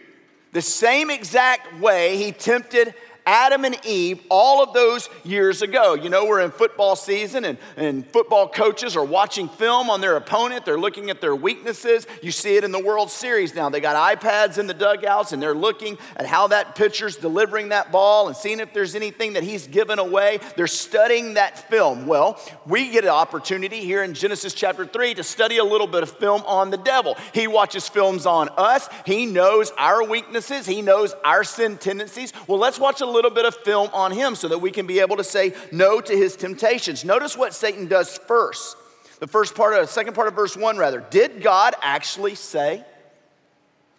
the 0.53 0.63
same 0.63 1.11
exact 1.11 1.79
way 1.79 2.17
he 2.17 2.33
tempted 2.33 2.95
Adam 3.27 3.65
and 3.65 3.77
Eve 3.85 4.21
all 4.29 4.63
of 4.63 4.73
those 4.73 5.09
years 5.25 5.63
ago. 5.63 5.95
You 5.95 6.09
know, 6.09 6.25
we're 6.25 6.41
in 6.41 6.51
football 6.51 6.97
season 6.97 7.45
and, 7.45 7.59
and 7.77 8.07
football 8.07 8.49
coaches 8.49 8.97
are 8.97 9.05
watching 9.05 9.49
film 9.49 9.91
on 9.91 10.01
their 10.01 10.17
opponent. 10.17 10.65
They're 10.65 10.79
looking 10.79 11.11
at 11.11 11.21
their 11.21 11.37
weaknesses. 11.37 12.07
You 12.23 12.33
see 12.33 12.57
it 12.57 12.65
in 12.65 12.73
the 12.73 12.83
World 12.83 13.11
Series 13.11 13.55
now. 13.55 13.69
They 13.69 13.81
got 13.81 14.19
iPads 14.19 14.59
in 14.59 14.67
the 14.67 14.75
dugouts 14.75 15.33
and 15.33 15.43
they're 15.43 15.55
looking 15.55 15.99
at 16.17 16.27
how 16.27 16.49
that 16.49 16.75
pitcher's 16.75 17.17
delivering 17.17 17.69
that 17.71 17.93
ball 17.93 18.29
and 18.29 18.37
seeing 18.37 18.61
if 18.61 18.73
there's 18.73 18.95
anything 18.95 19.35
that 19.35 19.43
he's 19.43 19.67
given 19.67 19.99
away. 19.99 20.41
They're 20.57 20.67
studying 20.67 21.35
that 21.35 21.69
film. 21.71 22.07
Well, 22.07 22.41
we 22.67 22.91
get 22.91 23.05
an 23.05 23.11
opportunity 23.11 23.81
here 23.81 24.03
in 24.03 24.15
Genesis 24.15 24.55
chapter 24.55 24.85
3 24.85 25.15
to 25.15 25.23
study 25.23 25.59
a 25.59 25.65
little 25.65 25.87
bit 25.87 26.03
of 26.03 26.11
film 26.11 26.43
on 26.47 26.71
the 26.71 26.77
devil. 26.77 27.17
He 27.33 27.47
watches 27.47 27.89
films 27.89 28.27
on 28.27 28.49
us, 28.57 28.89
he 29.07 29.27
knows 29.27 29.73
our 29.79 30.05
weaknesses, 30.05 30.67
he 30.67 30.83
knows 30.83 31.15
our 31.25 31.45
sin 31.45 31.79
tendencies. 31.79 32.33
Well, 32.47 32.59
let's 32.59 32.79
watch 32.79 33.01
a 33.01 33.07
little 33.13 33.31
bit 33.31 33.45
of 33.45 33.55
film 33.55 33.91
on 33.93 34.13
him 34.13 34.35
so 34.35 34.49
that 34.49 34.59
we 34.59 34.71
can 34.71 34.87
be 34.87 35.01
able 35.01 35.17
to 35.17 35.25
say 35.25 35.55
no 35.71 36.01
to 36.01 36.17
his 36.17 36.37
temptations. 36.37 37.05
Notice 37.05 37.37
what 37.37 37.55
Satan 37.55 37.87
does 37.87 38.19
first. 38.27 38.77
The 39.21 39.29
first 39.29 39.55
part 39.55 39.75
of, 39.75 39.89
second 39.89 40.15
part 40.15 40.27
of 40.27 40.35
verse 40.35 40.57
one, 40.57 40.77
rather. 40.77 41.05
Did 41.11 41.43
God 41.43 41.75
actually 41.81 42.35
say? 42.35 42.85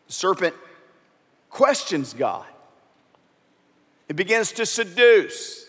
The 0.08 0.14
serpent 0.14 0.56
questions 1.50 2.14
God. 2.14 2.46
It 4.10 4.18
begins 4.18 4.52
to 4.54 4.66
seduce, 4.66 5.66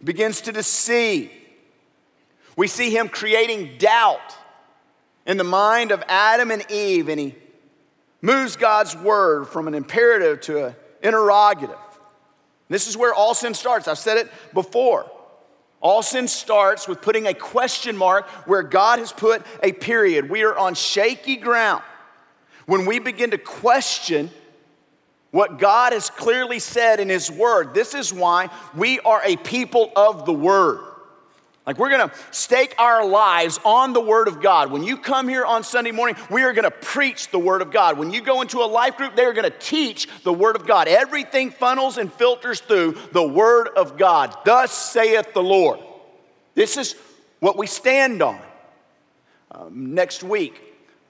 it 0.00 0.04
begins 0.04 0.40
to 0.42 0.52
deceive. 0.52 1.30
We 2.56 2.66
see 2.66 2.90
him 2.90 3.08
creating 3.08 3.78
doubt 3.78 4.36
in 5.26 5.36
the 5.36 5.44
mind 5.44 5.92
of 5.92 6.02
Adam 6.08 6.50
and 6.50 6.68
Eve, 6.70 7.08
and 7.08 7.20
he 7.20 7.34
moves 8.22 8.56
God's 8.56 8.96
word 8.96 9.48
from 9.48 9.68
an 9.68 9.74
imperative 9.74 10.40
to 10.42 10.66
an 10.66 10.76
interrogative. 11.02 11.76
This 12.70 12.86
is 12.86 12.96
where 12.96 13.12
all 13.12 13.34
sin 13.34 13.52
starts. 13.52 13.88
I've 13.88 13.98
said 13.98 14.16
it 14.16 14.30
before. 14.54 15.10
All 15.82 16.02
sin 16.02 16.28
starts 16.28 16.86
with 16.86 17.02
putting 17.02 17.26
a 17.26 17.34
question 17.34 17.96
mark 17.96 18.28
where 18.46 18.62
God 18.62 19.00
has 19.00 19.12
put 19.12 19.44
a 19.62 19.72
period. 19.72 20.30
We 20.30 20.44
are 20.44 20.56
on 20.56 20.74
shaky 20.74 21.36
ground. 21.36 21.82
When 22.66 22.86
we 22.86 23.00
begin 23.00 23.32
to 23.32 23.38
question 23.38 24.30
what 25.32 25.58
God 25.58 25.92
has 25.92 26.10
clearly 26.10 26.60
said 26.60 27.00
in 27.00 27.08
His 27.08 27.30
Word, 27.30 27.74
this 27.74 27.94
is 27.94 28.12
why 28.12 28.50
we 28.76 29.00
are 29.00 29.20
a 29.24 29.36
people 29.36 29.90
of 29.96 30.24
the 30.24 30.32
Word. 30.32 30.89
Like, 31.70 31.78
we're 31.78 31.90
gonna 31.90 32.10
stake 32.32 32.74
our 32.78 33.06
lives 33.06 33.60
on 33.64 33.92
the 33.92 34.00
Word 34.00 34.26
of 34.26 34.42
God. 34.42 34.72
When 34.72 34.82
you 34.82 34.96
come 34.96 35.28
here 35.28 35.44
on 35.44 35.62
Sunday 35.62 35.92
morning, 35.92 36.16
we 36.28 36.42
are 36.42 36.52
gonna 36.52 36.72
preach 36.72 37.30
the 37.30 37.38
Word 37.38 37.62
of 37.62 37.70
God. 37.70 37.96
When 37.96 38.10
you 38.10 38.20
go 38.22 38.42
into 38.42 38.58
a 38.58 38.66
life 38.66 38.96
group, 38.96 39.14
they 39.14 39.24
are 39.24 39.32
gonna 39.32 39.50
teach 39.50 40.08
the 40.24 40.32
Word 40.32 40.56
of 40.56 40.66
God. 40.66 40.88
Everything 40.88 41.52
funnels 41.52 41.96
and 41.96 42.12
filters 42.12 42.58
through 42.58 42.98
the 43.12 43.22
Word 43.22 43.68
of 43.76 43.96
God. 43.96 44.36
Thus 44.44 44.72
saith 44.72 45.32
the 45.32 45.44
Lord. 45.44 45.78
This 46.56 46.76
is 46.76 46.96
what 47.38 47.56
we 47.56 47.68
stand 47.68 48.20
on. 48.20 48.40
Um, 49.52 49.94
next 49.94 50.24
week, 50.24 50.60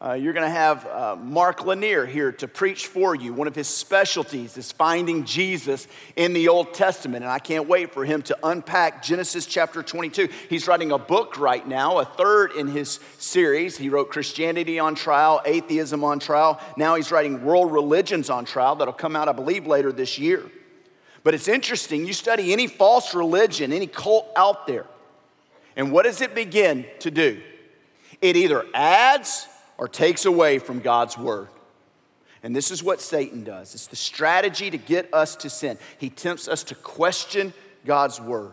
uh, 0.03 0.15
you're 0.15 0.33
going 0.33 0.47
to 0.47 0.51
have 0.51 0.87
uh, 0.87 1.15
Mark 1.15 1.67
Lanier 1.67 2.07
here 2.07 2.33
to 2.33 2.49
preach 2.49 2.87
for 2.87 3.15
you. 3.15 3.35
One 3.35 3.47
of 3.47 3.55
his 3.55 3.69
specialties 3.69 4.57
is 4.57 4.73
finding 4.73 5.27
Jesus 5.27 5.87
in 6.17 6.33
the 6.33 6.49
Old 6.49 6.73
Testament, 6.73 7.23
and 7.23 7.31
I 7.31 7.39
can't 7.39 7.69
wait 7.69 7.93
for 7.93 8.07
him 8.07 8.23
to 8.23 8.39
unpack 8.43 9.03
Genesis 9.03 9.45
chapter 9.45 9.83
22. 9.83 10.31
He's 10.49 10.67
writing 10.67 10.91
a 10.91 10.97
book 10.97 11.39
right 11.39 11.67
now, 11.69 11.99
a 11.99 12.07
third 12.07 12.53
in 12.53 12.69
his 12.69 12.99
series. 13.19 13.77
He 13.77 13.91
wrote 13.91 14.11
Christianity 14.11 14.79
on 14.79 14.95
Trial, 14.95 15.43
Atheism 15.45 16.03
on 16.03 16.19
Trial. 16.19 16.59
Now 16.79 16.95
he's 16.95 17.13
writing 17.13 17.45
World 17.45 17.71
Religions 17.71 18.31
on 18.31 18.47
Trial, 18.47 18.77
that'll 18.77 18.95
come 18.95 19.15
out, 19.15 19.29
I 19.29 19.33
believe, 19.33 19.67
later 19.67 19.93
this 19.93 20.19
year. 20.19 20.51
But 21.25 21.35
it's 21.35 21.47
interesting, 21.47 22.07
you 22.07 22.15
study 22.15 22.55
any 22.55 22.69
false 22.69 23.15
religion, 23.15 23.71
any 23.71 23.87
cult 23.87 24.27
out 24.35 24.67
there, 24.67 24.87
and 25.77 25.93
what 25.93 26.05
does 26.05 26.23
it 26.23 26.35
begin 26.35 26.87
to 27.01 27.11
do? 27.11 27.43
It 28.23 28.37
either 28.37 28.65
adds 28.73 29.47
or 29.81 29.89
takes 29.89 30.27
away 30.27 30.59
from 30.59 30.79
God's 30.79 31.19
word. 31.19 31.49
And 32.43 32.55
this 32.55 32.71
is 32.71 32.83
what 32.83 33.01
Satan 33.01 33.43
does 33.43 33.75
it's 33.75 33.89
the 33.89 33.97
strategy 33.97 34.71
to 34.71 34.79
get 34.79 35.13
us 35.13 35.35
to 35.37 35.51
sin. 35.51 35.79
He 35.99 36.11
tempts 36.11 36.47
us 36.47 36.63
to 36.65 36.77
question 36.77 37.53
God's 37.85 38.21
word, 38.21 38.53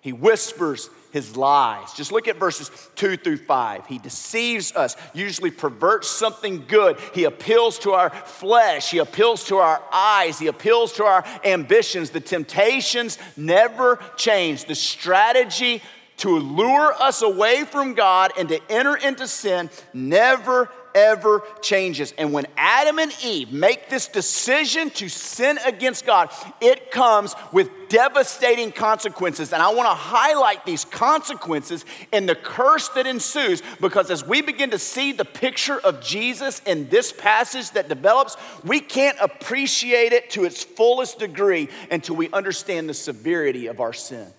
he 0.00 0.12
whispers 0.14 0.88
his 1.12 1.36
lies. 1.36 1.92
Just 1.92 2.10
look 2.10 2.26
at 2.26 2.36
verses 2.36 2.70
two 2.94 3.18
through 3.18 3.36
five. 3.36 3.86
He 3.86 3.98
deceives 3.98 4.74
us, 4.74 4.96
usually 5.12 5.50
perverts 5.50 6.08
something 6.08 6.64
good. 6.66 6.98
He 7.12 7.24
appeals 7.24 7.78
to 7.80 7.92
our 7.92 8.08
flesh, 8.08 8.92
he 8.92 8.98
appeals 8.98 9.44
to 9.46 9.56
our 9.56 9.82
eyes, 9.92 10.38
he 10.38 10.46
appeals 10.46 10.92
to 10.94 11.04
our 11.04 11.24
ambitions. 11.44 12.10
The 12.10 12.20
temptations 12.20 13.18
never 13.36 13.98
change. 14.16 14.64
The 14.64 14.74
strategy 14.76 15.82
to 16.22 16.38
lure 16.38 16.92
us 17.00 17.20
away 17.22 17.64
from 17.64 17.94
God 17.94 18.30
and 18.38 18.48
to 18.48 18.60
enter 18.70 18.96
into 18.96 19.26
sin 19.26 19.70
never 19.92 20.70
ever 20.94 21.42
changes. 21.60 22.12
And 22.16 22.32
when 22.32 22.46
Adam 22.56 23.00
and 23.00 23.12
Eve 23.24 23.50
make 23.50 23.88
this 23.88 24.06
decision 24.06 24.90
to 24.90 25.08
sin 25.08 25.58
against 25.64 26.06
God, 26.06 26.30
it 26.60 26.92
comes 26.92 27.34
with 27.50 27.70
devastating 27.88 28.70
consequences. 28.70 29.52
And 29.52 29.60
I 29.62 29.72
want 29.72 29.88
to 29.88 29.94
highlight 29.94 30.64
these 30.64 30.84
consequences 30.84 31.84
and 32.12 32.28
the 32.28 32.36
curse 32.36 32.88
that 32.90 33.06
ensues 33.06 33.60
because 33.80 34.10
as 34.10 34.24
we 34.24 34.42
begin 34.42 34.70
to 34.70 34.78
see 34.78 35.10
the 35.12 35.24
picture 35.24 35.80
of 35.80 36.00
Jesus 36.00 36.60
in 36.66 36.88
this 36.88 37.12
passage 37.12 37.70
that 37.72 37.88
develops, 37.88 38.36
we 38.62 38.78
can't 38.78 39.18
appreciate 39.20 40.12
it 40.12 40.30
to 40.30 40.44
its 40.44 40.62
fullest 40.62 41.18
degree 41.18 41.68
until 41.90 42.14
we 42.14 42.30
understand 42.30 42.88
the 42.88 42.94
severity 42.94 43.66
of 43.66 43.80
our 43.80 43.92
sin. 43.92 44.32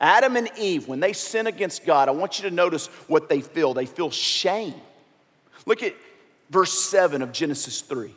Adam 0.00 0.36
and 0.36 0.48
Eve, 0.58 0.88
when 0.88 1.00
they 1.00 1.12
sin 1.12 1.46
against 1.46 1.84
God, 1.84 2.08
I 2.08 2.12
want 2.12 2.38
you 2.38 2.48
to 2.48 2.54
notice 2.54 2.86
what 3.06 3.28
they 3.28 3.40
feel. 3.40 3.74
They 3.74 3.86
feel 3.86 4.10
shame. 4.10 4.74
Look 5.66 5.82
at 5.82 5.94
verse 6.48 6.72
7 6.72 7.20
of 7.20 7.32
Genesis 7.32 7.82
3. 7.82 8.14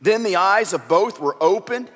Then 0.00 0.22
the 0.22 0.36
eyes 0.36 0.72
of 0.72 0.88
both 0.88 1.20
were 1.20 1.36
opened, 1.40 1.90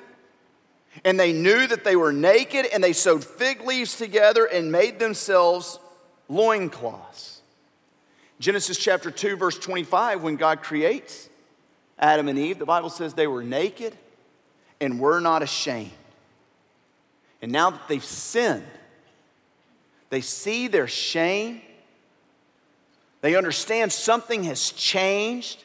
and 1.05 1.19
they 1.19 1.31
knew 1.31 1.67
that 1.67 1.83
they 1.83 1.95
were 1.95 2.11
naked, 2.11 2.65
and 2.65 2.83
they 2.83 2.93
sewed 2.93 3.23
fig 3.23 3.61
leaves 3.61 3.97
together 3.97 4.45
and 4.45 4.71
made 4.71 4.99
themselves 4.99 5.79
loincloths. 6.27 7.41
Genesis 8.39 8.77
chapter 8.77 9.11
2, 9.11 9.37
verse 9.37 9.57
25, 9.57 10.21
when 10.21 10.35
God 10.35 10.61
creates 10.61 11.29
Adam 11.97 12.27
and 12.27 12.37
Eve, 12.37 12.59
the 12.59 12.65
Bible 12.65 12.89
says 12.89 13.13
they 13.13 13.27
were 13.27 13.43
naked 13.43 13.97
and 14.79 14.99
were 14.99 15.19
not 15.19 15.41
ashamed. 15.41 15.91
And 17.41 17.51
now 17.51 17.69
that 17.69 17.87
they've 17.87 18.03
sinned, 18.03 18.65
they 20.09 20.21
see 20.21 20.67
their 20.67 20.87
shame. 20.87 21.61
They 23.21 23.35
understand 23.35 23.91
something 23.91 24.43
has 24.45 24.71
changed. 24.71 25.63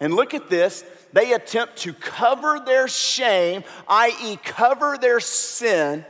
And 0.00 0.14
look 0.14 0.34
at 0.34 0.50
this 0.50 0.84
they 1.12 1.32
attempt 1.32 1.76
to 1.78 1.92
cover 1.92 2.60
their 2.64 2.86
shame, 2.86 3.64
i.e., 3.88 4.36
cover 4.44 4.96
their 4.96 5.20
sin, 5.20 6.04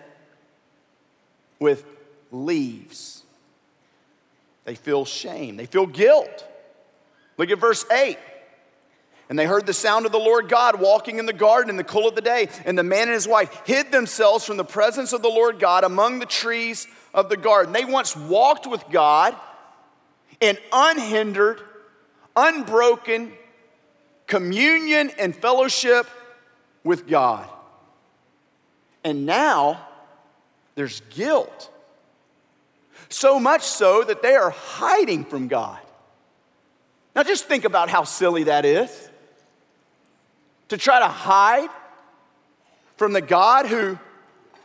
with 1.59 1.85
leaves. 2.31 3.23
They 4.65 4.75
feel 4.75 5.05
shame, 5.05 5.57
they 5.57 5.67
feel 5.67 5.87
guilt. 5.87 6.47
Look 7.39 7.51
at 7.51 7.59
verse 7.59 7.85
8. 7.91 8.19
And 9.31 9.39
they 9.39 9.47
heard 9.47 9.65
the 9.65 9.73
sound 9.73 10.07
of 10.07 10.13
the 10.13 10.19
Lord 10.19 10.49
God 10.49 10.81
walking 10.81 11.21
in 11.21 11.25
the 11.25 11.33
garden 11.33 11.71
in 11.71 11.77
the 11.77 11.85
cool 11.85 12.09
of 12.09 12.17
the 12.17 12.21
day. 12.21 12.49
And 12.65 12.77
the 12.77 12.83
man 12.83 13.03
and 13.03 13.13
his 13.13 13.29
wife 13.29 13.63
hid 13.65 13.93
themselves 13.93 14.45
from 14.45 14.57
the 14.57 14.65
presence 14.65 15.13
of 15.13 15.23
the 15.23 15.29
Lord 15.29 15.61
God 15.61 15.85
among 15.85 16.19
the 16.19 16.27
trees 16.27 16.89
of 17.15 17.29
the 17.29 17.37
garden. 17.37 17.73
They 17.73 17.85
once 17.85 18.17
walked 18.17 18.67
with 18.67 18.85
God 18.91 19.37
in 20.41 20.59
unhindered, 20.73 21.61
unbroken 22.35 23.33
communion 24.27 25.13
and 25.17 25.35
fellowship 25.35 26.09
with 26.83 27.07
God. 27.07 27.49
And 29.05 29.27
now 29.27 29.87
there's 30.75 31.03
guilt. 31.11 31.71
So 33.11 33.39
much 33.39 33.63
so 33.63 34.03
that 34.03 34.23
they 34.23 34.35
are 34.35 34.51
hiding 34.51 35.25
from 35.25 35.47
God. 35.47 35.79
Now 37.15 37.23
just 37.23 37.45
think 37.45 37.65
about 37.65 37.91
how 37.91 38.03
silly 38.03 38.45
that 38.45 38.65
is 38.65 39.10
to 40.71 40.79
try 40.79 41.01
to 41.01 41.09
hide 41.09 41.69
from 42.97 43.13
the 43.13 43.21
God 43.21 43.67
who 43.67 43.99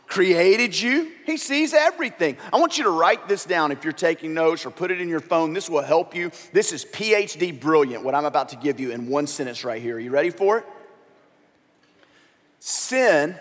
created 0.06 0.80
you. 0.80 1.10
He 1.26 1.36
sees 1.36 1.74
everything. 1.74 2.36
I 2.52 2.58
want 2.58 2.78
you 2.78 2.84
to 2.84 2.90
write 2.90 3.28
this 3.28 3.44
down 3.44 3.72
if 3.72 3.82
you're 3.82 3.92
taking 3.92 4.32
notes 4.32 4.64
or 4.64 4.70
put 4.70 4.92
it 4.92 5.00
in 5.00 5.08
your 5.08 5.20
phone. 5.20 5.52
This 5.52 5.68
will 5.68 5.82
help 5.82 6.14
you. 6.14 6.30
This 6.52 6.72
is 6.72 6.84
PhD 6.84 7.58
brilliant, 7.58 8.04
what 8.04 8.14
I'm 8.14 8.24
about 8.24 8.50
to 8.50 8.56
give 8.56 8.78
you 8.78 8.92
in 8.92 9.08
one 9.08 9.26
sentence 9.26 9.64
right 9.64 9.82
here. 9.82 9.96
Are 9.96 10.00
you 10.00 10.10
ready 10.10 10.30
for 10.30 10.58
it? 10.58 10.64
Sin 12.60 13.36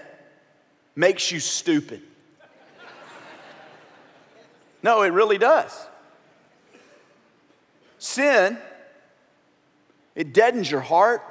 makes 0.96 1.32
you 1.32 1.40
stupid. 1.40 2.02
No, 4.82 5.04
it 5.04 5.10
really 5.10 5.38
does. 5.38 5.86
Sin, 8.00 8.58
it 10.16 10.34
deadens 10.34 10.70
your 10.70 10.82
heart 10.82 11.22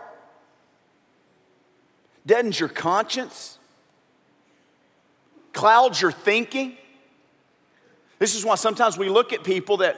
deadens 2.27 2.59
your 2.59 2.69
conscience, 2.69 3.59
clouds 5.53 6.01
your 6.01 6.13
thinking. 6.13 6.77
This 8.19 8.35
is 8.35 8.45
why 8.45 8.55
sometimes 8.55 8.97
we 8.97 9.09
look 9.09 9.33
at 9.33 9.45
people 9.45 9.79
that 9.79 9.97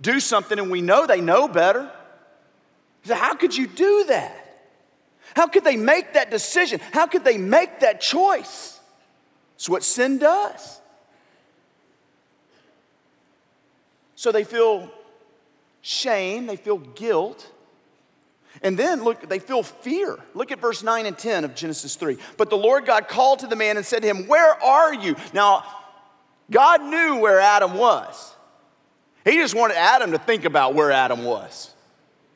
do 0.00 0.20
something 0.20 0.58
and 0.58 0.70
we 0.70 0.80
know 0.80 1.06
they 1.06 1.20
know 1.20 1.48
better. 1.48 1.90
So 3.04 3.14
how 3.14 3.34
could 3.34 3.56
you 3.56 3.66
do 3.66 4.04
that? 4.08 4.36
How 5.34 5.46
could 5.46 5.64
they 5.64 5.76
make 5.76 6.14
that 6.14 6.30
decision? 6.30 6.80
How 6.92 7.06
could 7.06 7.24
they 7.24 7.38
make 7.38 7.80
that 7.80 8.00
choice? 8.00 8.80
It's 9.54 9.68
what 9.68 9.84
sin 9.84 10.18
does. 10.18 10.80
So 14.16 14.32
they 14.32 14.44
feel 14.44 14.90
shame, 15.82 16.46
they 16.46 16.56
feel 16.56 16.78
guilt. 16.78 17.50
And 18.62 18.78
then 18.78 19.02
look, 19.02 19.28
they 19.28 19.38
feel 19.38 19.62
fear. 19.62 20.18
Look 20.34 20.52
at 20.52 20.60
verse 20.60 20.82
9 20.82 21.06
and 21.06 21.16
10 21.16 21.44
of 21.44 21.54
Genesis 21.54 21.96
3. 21.96 22.18
But 22.36 22.50
the 22.50 22.56
Lord 22.56 22.84
God 22.84 23.08
called 23.08 23.40
to 23.40 23.46
the 23.46 23.56
man 23.56 23.76
and 23.76 23.86
said 23.86 24.02
to 24.02 24.08
him, 24.08 24.26
Where 24.26 24.62
are 24.62 24.92
you? 24.92 25.16
Now, 25.32 25.64
God 26.50 26.82
knew 26.82 27.18
where 27.18 27.40
Adam 27.40 27.74
was. 27.74 28.34
He 29.24 29.32
just 29.32 29.54
wanted 29.54 29.76
Adam 29.76 30.12
to 30.12 30.18
think 30.18 30.44
about 30.44 30.74
where 30.74 30.90
Adam 30.90 31.24
was. 31.24 31.72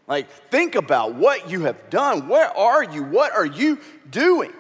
Like, 0.06 0.30
think 0.50 0.74
about 0.74 1.14
what 1.14 1.50
you 1.50 1.62
have 1.62 1.88
done. 1.90 2.28
Where 2.28 2.48
are 2.56 2.84
you? 2.84 3.02
What 3.02 3.32
are 3.32 3.46
you 3.46 3.78
doing? 4.10 4.52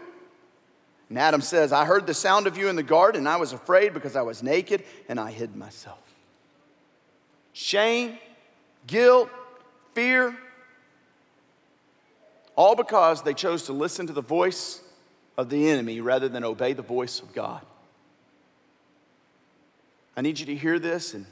And 1.10 1.18
Adam 1.18 1.42
says, 1.42 1.72
I 1.72 1.84
heard 1.84 2.06
the 2.06 2.14
sound 2.14 2.46
of 2.46 2.56
you 2.56 2.68
in 2.68 2.76
the 2.76 2.82
garden, 2.82 3.20
and 3.20 3.28
I 3.28 3.36
was 3.36 3.52
afraid 3.52 3.92
because 3.92 4.16
I 4.16 4.22
was 4.22 4.42
naked 4.42 4.84
and 5.08 5.20
I 5.20 5.30
hid 5.30 5.54
myself. 5.54 6.00
Shame, 7.52 8.18
guilt, 8.86 9.30
fear, 9.94 10.36
all 12.56 12.76
because 12.76 13.22
they 13.22 13.34
chose 13.34 13.64
to 13.64 13.72
listen 13.72 14.06
to 14.06 14.12
the 14.12 14.22
voice 14.22 14.80
of 15.36 15.48
the 15.50 15.68
enemy 15.68 16.00
rather 16.00 16.28
than 16.28 16.44
obey 16.44 16.72
the 16.72 16.82
voice 16.82 17.20
of 17.20 17.32
God. 17.32 17.60
I 20.16 20.20
need 20.20 20.38
you 20.38 20.46
to 20.46 20.54
hear 20.54 20.78
this 20.78 21.14
and 21.14 21.26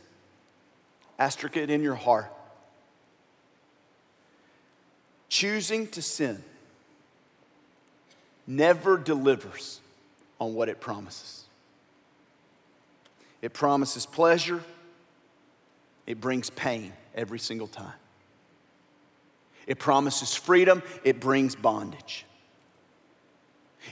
asterisk 1.18 1.56
it 1.56 1.70
in 1.70 1.82
your 1.82 1.94
heart. 1.94 2.32
Choosing 5.28 5.86
to 5.88 6.02
sin 6.02 6.42
never 8.46 8.98
delivers 8.98 9.80
on 10.40 10.54
what 10.54 10.68
it 10.68 10.80
promises. 10.80 11.44
It 13.40 13.52
promises 13.52 14.06
pleasure, 14.06 14.62
it 16.06 16.20
brings 16.20 16.50
pain 16.50 16.92
every 17.14 17.38
single 17.38 17.68
time. 17.68 17.92
It 19.66 19.78
promises 19.78 20.34
freedom, 20.34 20.82
it 21.04 21.20
brings 21.20 21.54
bondage. 21.54 22.26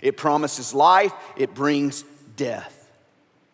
It 0.03 0.17
promises 0.17 0.75
life, 0.75 1.13
it 1.37 1.55
brings 1.55 2.05
death. 2.37 2.77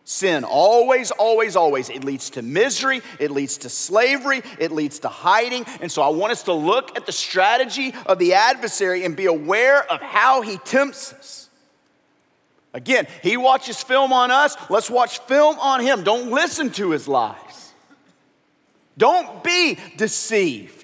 Sin, 0.09 0.45
always, 0.45 1.11
always, 1.11 1.57
always, 1.57 1.89
it 1.89 2.05
leads 2.05 2.29
to 2.29 2.41
misery, 2.41 3.01
it 3.19 3.29
leads 3.29 3.57
to 3.57 3.69
slavery, 3.69 4.41
it 4.57 4.71
leads 4.71 4.99
to 4.99 5.09
hiding. 5.09 5.65
And 5.81 5.91
so 5.91 6.01
I 6.01 6.07
want 6.07 6.31
us 6.31 6.43
to 6.43 6.53
look 6.53 6.95
at 6.95 7.05
the 7.05 7.11
strategy 7.11 7.93
of 8.05 8.17
the 8.17 8.35
adversary 8.35 9.03
and 9.03 9.17
be 9.17 9.25
aware 9.25 9.83
of 9.91 9.99
how 9.99 10.41
he 10.41 10.59
tempts 10.59 11.11
us. 11.11 11.49
Again, 12.73 13.07
he 13.21 13.35
watches 13.35 13.83
film 13.83 14.13
on 14.13 14.31
us, 14.31 14.55
let's 14.69 14.89
watch 14.89 15.19
film 15.19 15.59
on 15.59 15.81
him. 15.81 16.03
Don't 16.03 16.31
listen 16.31 16.69
to 16.71 16.91
his 16.91 17.09
lies, 17.09 17.73
don't 18.97 19.43
be 19.43 19.77
deceived. 19.97 20.76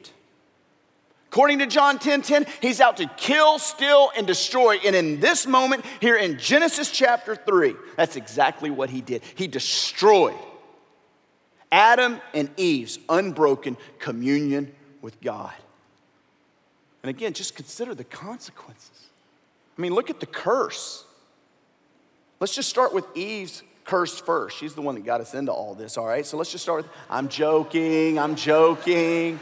According 1.33 1.57
to 1.59 1.65
John 1.65 1.97
10 1.97 2.21
10, 2.21 2.45
he's 2.61 2.79
out 2.79 2.97
to 2.97 3.07
kill, 3.17 3.57
steal, 3.57 4.11
and 4.15 4.27
destroy. 4.27 4.75
And 4.85 4.95
in 4.95 5.19
this 5.19 5.47
moment, 5.47 5.83
here 5.99 6.15
in 6.15 6.37
Genesis 6.37 6.91
chapter 6.91 7.35
3, 7.35 7.73
that's 7.97 8.15
exactly 8.15 8.69
what 8.69 8.91
he 8.91 9.01
did. 9.01 9.23
He 9.33 9.47
destroyed 9.47 10.37
Adam 11.71 12.21
and 12.35 12.51
Eve's 12.55 12.99
unbroken 13.09 13.77
communion 13.97 14.75
with 15.01 15.19
God. 15.21 15.55
And 17.01 17.09
again, 17.09 17.33
just 17.33 17.55
consider 17.55 17.95
the 17.95 18.03
consequences. 18.03 19.07
I 19.75 19.81
mean, 19.81 19.95
look 19.95 20.11
at 20.11 20.19
the 20.19 20.27
curse. 20.27 21.03
Let's 22.39 22.53
just 22.53 22.69
start 22.69 22.93
with 22.93 23.05
Eve's 23.17 23.63
curse 23.85 24.19
first. 24.19 24.55
She's 24.55 24.75
the 24.75 24.83
one 24.83 24.93
that 24.93 25.03
got 25.03 25.19
us 25.19 25.33
into 25.33 25.51
all 25.51 25.73
this, 25.73 25.97
all 25.97 26.05
right? 26.05 26.27
So 26.27 26.37
let's 26.37 26.51
just 26.51 26.63
start 26.63 26.83
with 26.83 26.91
I'm 27.09 27.27
joking, 27.27 28.19
I'm 28.19 28.35
joking 28.35 29.39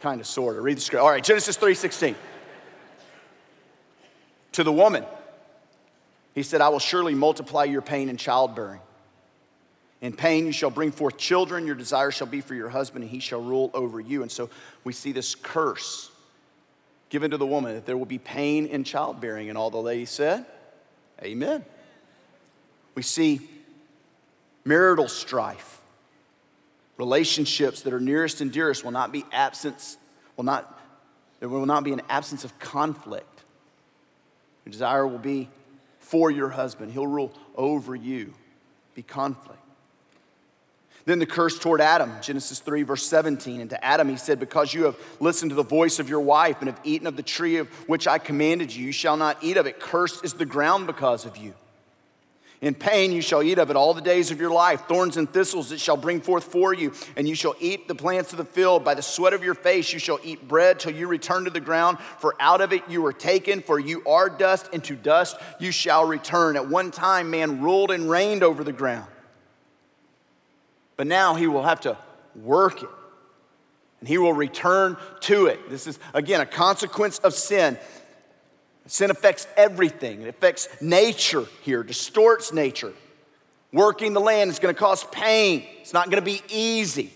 kind 0.00 0.20
of, 0.20 0.26
sort 0.26 0.56
of. 0.56 0.64
Read 0.64 0.76
the 0.76 0.80
script. 0.80 1.02
All 1.02 1.10
right, 1.10 1.22
Genesis 1.22 1.56
3.16. 1.56 2.14
To 4.52 4.64
the 4.64 4.72
woman, 4.72 5.04
he 6.34 6.42
said, 6.42 6.60
I 6.60 6.68
will 6.68 6.78
surely 6.78 7.14
multiply 7.14 7.64
your 7.64 7.82
pain 7.82 8.08
in 8.08 8.16
childbearing. 8.16 8.80
In 10.00 10.12
pain 10.12 10.46
you 10.46 10.52
shall 10.52 10.70
bring 10.70 10.92
forth 10.92 11.16
children, 11.16 11.66
your 11.66 11.74
desire 11.74 12.10
shall 12.10 12.26
be 12.26 12.40
for 12.40 12.54
your 12.54 12.68
husband, 12.68 13.04
and 13.04 13.10
he 13.10 13.20
shall 13.20 13.40
rule 13.40 13.70
over 13.74 14.00
you. 14.00 14.22
And 14.22 14.30
so 14.30 14.50
we 14.84 14.92
see 14.92 15.12
this 15.12 15.34
curse 15.34 16.10
given 17.08 17.30
to 17.30 17.36
the 17.36 17.46
woman 17.46 17.74
that 17.74 17.86
there 17.86 17.96
will 17.96 18.04
be 18.04 18.18
pain 18.18 18.66
in 18.66 18.84
childbearing. 18.84 19.48
And 19.48 19.56
all 19.56 19.70
the 19.70 19.78
ladies 19.78 20.10
said, 20.10 20.44
Amen. 21.22 21.64
We 22.94 23.02
see 23.02 23.48
marital 24.64 25.08
strife 25.08 25.80
Relationships 26.96 27.82
that 27.82 27.92
are 27.92 28.00
nearest 28.00 28.40
and 28.40 28.50
dearest 28.50 28.84
will 28.84 28.90
not 28.90 29.12
be 29.12 29.24
absence, 29.32 29.98
will 30.36 30.44
not, 30.44 30.80
there 31.40 31.48
will 31.48 31.66
not 31.66 31.84
be 31.84 31.92
an 31.92 32.02
absence 32.08 32.44
of 32.44 32.58
conflict. 32.58 33.42
Your 34.64 34.72
desire 34.72 35.06
will 35.06 35.18
be 35.18 35.48
for 36.00 36.30
your 36.30 36.48
husband. 36.48 36.92
He'll 36.92 37.06
rule 37.06 37.32
over 37.54 37.94
you. 37.94 38.32
Be 38.94 39.02
conflict. 39.02 39.60
Then 41.04 41.20
the 41.20 41.26
curse 41.26 41.56
toward 41.56 41.80
Adam, 41.80 42.12
Genesis 42.20 42.58
3, 42.58 42.82
verse 42.82 43.06
17. 43.06 43.60
And 43.60 43.70
to 43.70 43.84
Adam 43.84 44.08
he 44.08 44.16
said, 44.16 44.40
Because 44.40 44.74
you 44.74 44.84
have 44.84 44.96
listened 45.20 45.50
to 45.50 45.54
the 45.54 45.62
voice 45.62 46.00
of 46.00 46.08
your 46.08 46.20
wife 46.20 46.56
and 46.60 46.68
have 46.68 46.80
eaten 46.82 47.06
of 47.06 47.16
the 47.16 47.22
tree 47.22 47.58
of 47.58 47.68
which 47.88 48.08
I 48.08 48.18
commanded 48.18 48.74
you, 48.74 48.86
you 48.86 48.92
shall 48.92 49.16
not 49.16 49.38
eat 49.40 49.56
of 49.56 49.66
it. 49.66 49.78
Cursed 49.78 50.24
is 50.24 50.34
the 50.34 50.44
ground 50.44 50.88
because 50.88 51.24
of 51.24 51.36
you. 51.36 51.54
In 52.62 52.74
pain 52.74 53.12
you 53.12 53.20
shall 53.20 53.42
eat 53.42 53.58
of 53.58 53.68
it 53.70 53.76
all 53.76 53.92
the 53.92 54.00
days 54.00 54.30
of 54.30 54.40
your 54.40 54.50
life. 54.50 54.82
Thorns 54.88 55.18
and 55.18 55.30
thistles 55.30 55.72
it 55.72 55.80
shall 55.80 55.96
bring 55.96 56.20
forth 56.20 56.44
for 56.44 56.72
you, 56.72 56.92
and 57.14 57.28
you 57.28 57.34
shall 57.34 57.54
eat 57.60 57.86
the 57.86 57.94
plants 57.94 58.32
of 58.32 58.38
the 58.38 58.44
field. 58.44 58.82
By 58.82 58.94
the 58.94 59.02
sweat 59.02 59.34
of 59.34 59.44
your 59.44 59.54
face 59.54 59.92
you 59.92 59.98
shall 59.98 60.18
eat 60.24 60.48
bread 60.48 60.80
till 60.80 60.92
you 60.92 61.06
return 61.06 61.44
to 61.44 61.50
the 61.50 61.60
ground, 61.60 61.98
for 62.18 62.34
out 62.40 62.62
of 62.62 62.72
it 62.72 62.82
you 62.88 63.02
were 63.02 63.12
taken, 63.12 63.60
for 63.60 63.78
you 63.78 64.02
are 64.06 64.30
dust, 64.30 64.70
and 64.72 64.82
to 64.84 64.96
dust 64.96 65.36
you 65.60 65.70
shall 65.70 66.06
return. 66.06 66.56
At 66.56 66.68
one 66.68 66.90
time 66.90 67.30
man 67.30 67.60
ruled 67.60 67.90
and 67.90 68.08
reigned 68.08 68.42
over 68.42 68.64
the 68.64 68.72
ground. 68.72 69.06
But 70.96 71.06
now 71.06 71.34
he 71.34 71.46
will 71.46 71.62
have 71.62 71.82
to 71.82 71.98
work 72.34 72.82
it, 72.82 72.88
and 74.00 74.08
he 74.08 74.16
will 74.16 74.32
return 74.32 74.96
to 75.20 75.46
it. 75.46 75.68
This 75.68 75.86
is, 75.86 75.98
again, 76.14 76.40
a 76.40 76.46
consequence 76.46 77.18
of 77.18 77.34
sin. 77.34 77.78
Sin 78.86 79.10
affects 79.10 79.46
everything. 79.56 80.22
It 80.22 80.28
affects 80.28 80.68
nature 80.80 81.44
here, 81.62 81.82
distorts 81.82 82.52
nature. 82.52 82.92
Working 83.72 84.12
the 84.12 84.20
land 84.20 84.50
is 84.50 84.58
going 84.58 84.74
to 84.74 84.78
cause 84.78 85.04
pain. 85.04 85.64
It's 85.80 85.92
not 85.92 86.06
going 86.06 86.22
to 86.22 86.24
be 86.24 86.42
easy. 86.48 87.12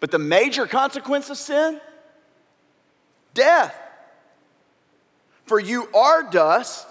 But 0.00 0.10
the 0.10 0.18
major 0.18 0.66
consequence 0.66 1.28
of 1.28 1.36
sin 1.36 1.80
death. 3.34 3.74
For 5.44 5.60
you 5.60 5.88
are 5.94 6.22
dust, 6.22 6.86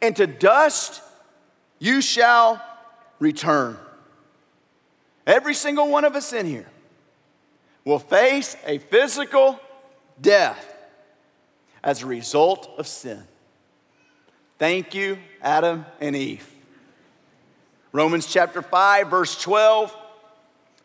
and 0.00 0.14
to 0.16 0.26
dust 0.26 1.00
you 1.78 2.00
shall 2.00 2.62
return. 3.18 3.76
Every 5.26 5.54
single 5.54 5.88
one 5.88 6.04
of 6.04 6.16
us 6.16 6.32
in 6.32 6.46
here 6.46 6.68
will 7.84 7.98
face 7.98 8.56
a 8.66 8.78
physical 8.78 9.60
death 10.20 10.71
as 11.82 12.02
a 12.02 12.06
result 12.06 12.70
of 12.78 12.86
sin. 12.86 13.22
Thank 14.58 14.94
you, 14.94 15.18
Adam 15.40 15.84
and 16.00 16.14
Eve. 16.14 16.48
Romans 17.90 18.26
chapter 18.26 18.62
5, 18.62 19.08
verse 19.08 19.40
12 19.40 19.96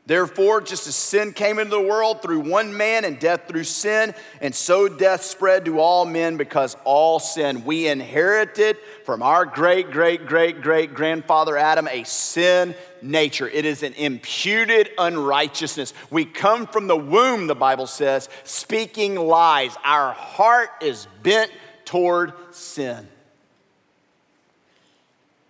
Therefore, 0.07 0.61
just 0.61 0.87
as 0.87 0.95
sin 0.95 1.33
came 1.33 1.59
into 1.59 1.71
the 1.71 1.81
world 1.81 2.21
through 2.21 2.39
one 2.39 2.77
man 2.77 3.03
and 3.03 3.19
death 3.19 3.41
through 3.45 3.65
sin, 3.65 4.15
and 4.39 4.55
so 4.55 4.87
death 4.87 5.21
spread 5.21 5.65
to 5.65 5.81
all 5.81 6.05
men 6.05 6.37
because 6.37 6.77
all 6.85 7.19
sin. 7.19 7.65
We 7.65 7.89
inherited 7.89 8.77
from 9.03 9.21
our 9.21 9.45
great, 9.45 9.91
great, 9.91 10.25
great, 10.25 10.61
great 10.61 10.93
grandfather 10.93 11.57
Adam 11.57 11.89
a 11.89 12.05
sin 12.05 12.73
nature. 13.01 13.49
It 13.49 13.65
is 13.65 13.83
an 13.83 13.95
imputed 13.95 14.91
unrighteousness. 14.97 15.93
We 16.09 16.23
come 16.23 16.67
from 16.67 16.87
the 16.87 16.95
womb, 16.95 17.47
the 17.47 17.55
Bible 17.55 17.87
says, 17.87 18.29
speaking 18.45 19.15
lies. 19.15 19.75
Our 19.83 20.13
heart 20.13 20.69
is 20.81 21.05
bent 21.21 21.51
toward 21.83 22.31
sin. 22.51 23.09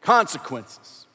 Consequences. 0.01 1.05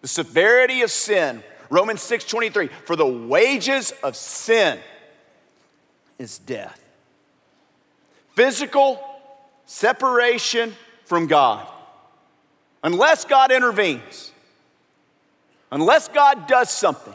The 0.00 0.08
severity 0.08 0.82
of 0.82 0.90
sin 0.90 1.44
Romans 1.70 2.00
6 2.02 2.24
23, 2.24 2.68
for 2.84 2.96
the 2.96 3.06
wages 3.06 3.92
of 4.02 4.16
sin 4.16 4.78
is 6.18 6.38
death. 6.38 6.80
Physical 8.34 9.00
separation 9.66 10.74
from 11.04 11.26
God. 11.26 11.66
Unless 12.82 13.24
God 13.24 13.50
intervenes, 13.50 14.32
unless 15.70 16.08
God 16.08 16.46
does 16.46 16.70
something. 16.70 17.14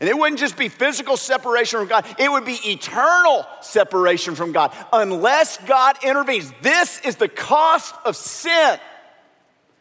And 0.00 0.08
it 0.08 0.16
wouldn't 0.16 0.40
just 0.40 0.56
be 0.56 0.68
physical 0.68 1.16
separation 1.16 1.78
from 1.78 1.88
God, 1.88 2.06
it 2.18 2.30
would 2.30 2.44
be 2.44 2.58
eternal 2.64 3.46
separation 3.60 4.34
from 4.34 4.52
God 4.52 4.72
unless 4.92 5.58
God 5.58 5.96
intervenes. 6.02 6.52
This 6.62 7.00
is 7.00 7.16
the 7.16 7.28
cost 7.28 7.94
of 8.04 8.16
sin. 8.16 8.78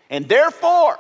And 0.10 0.28
therefore, 0.28 0.99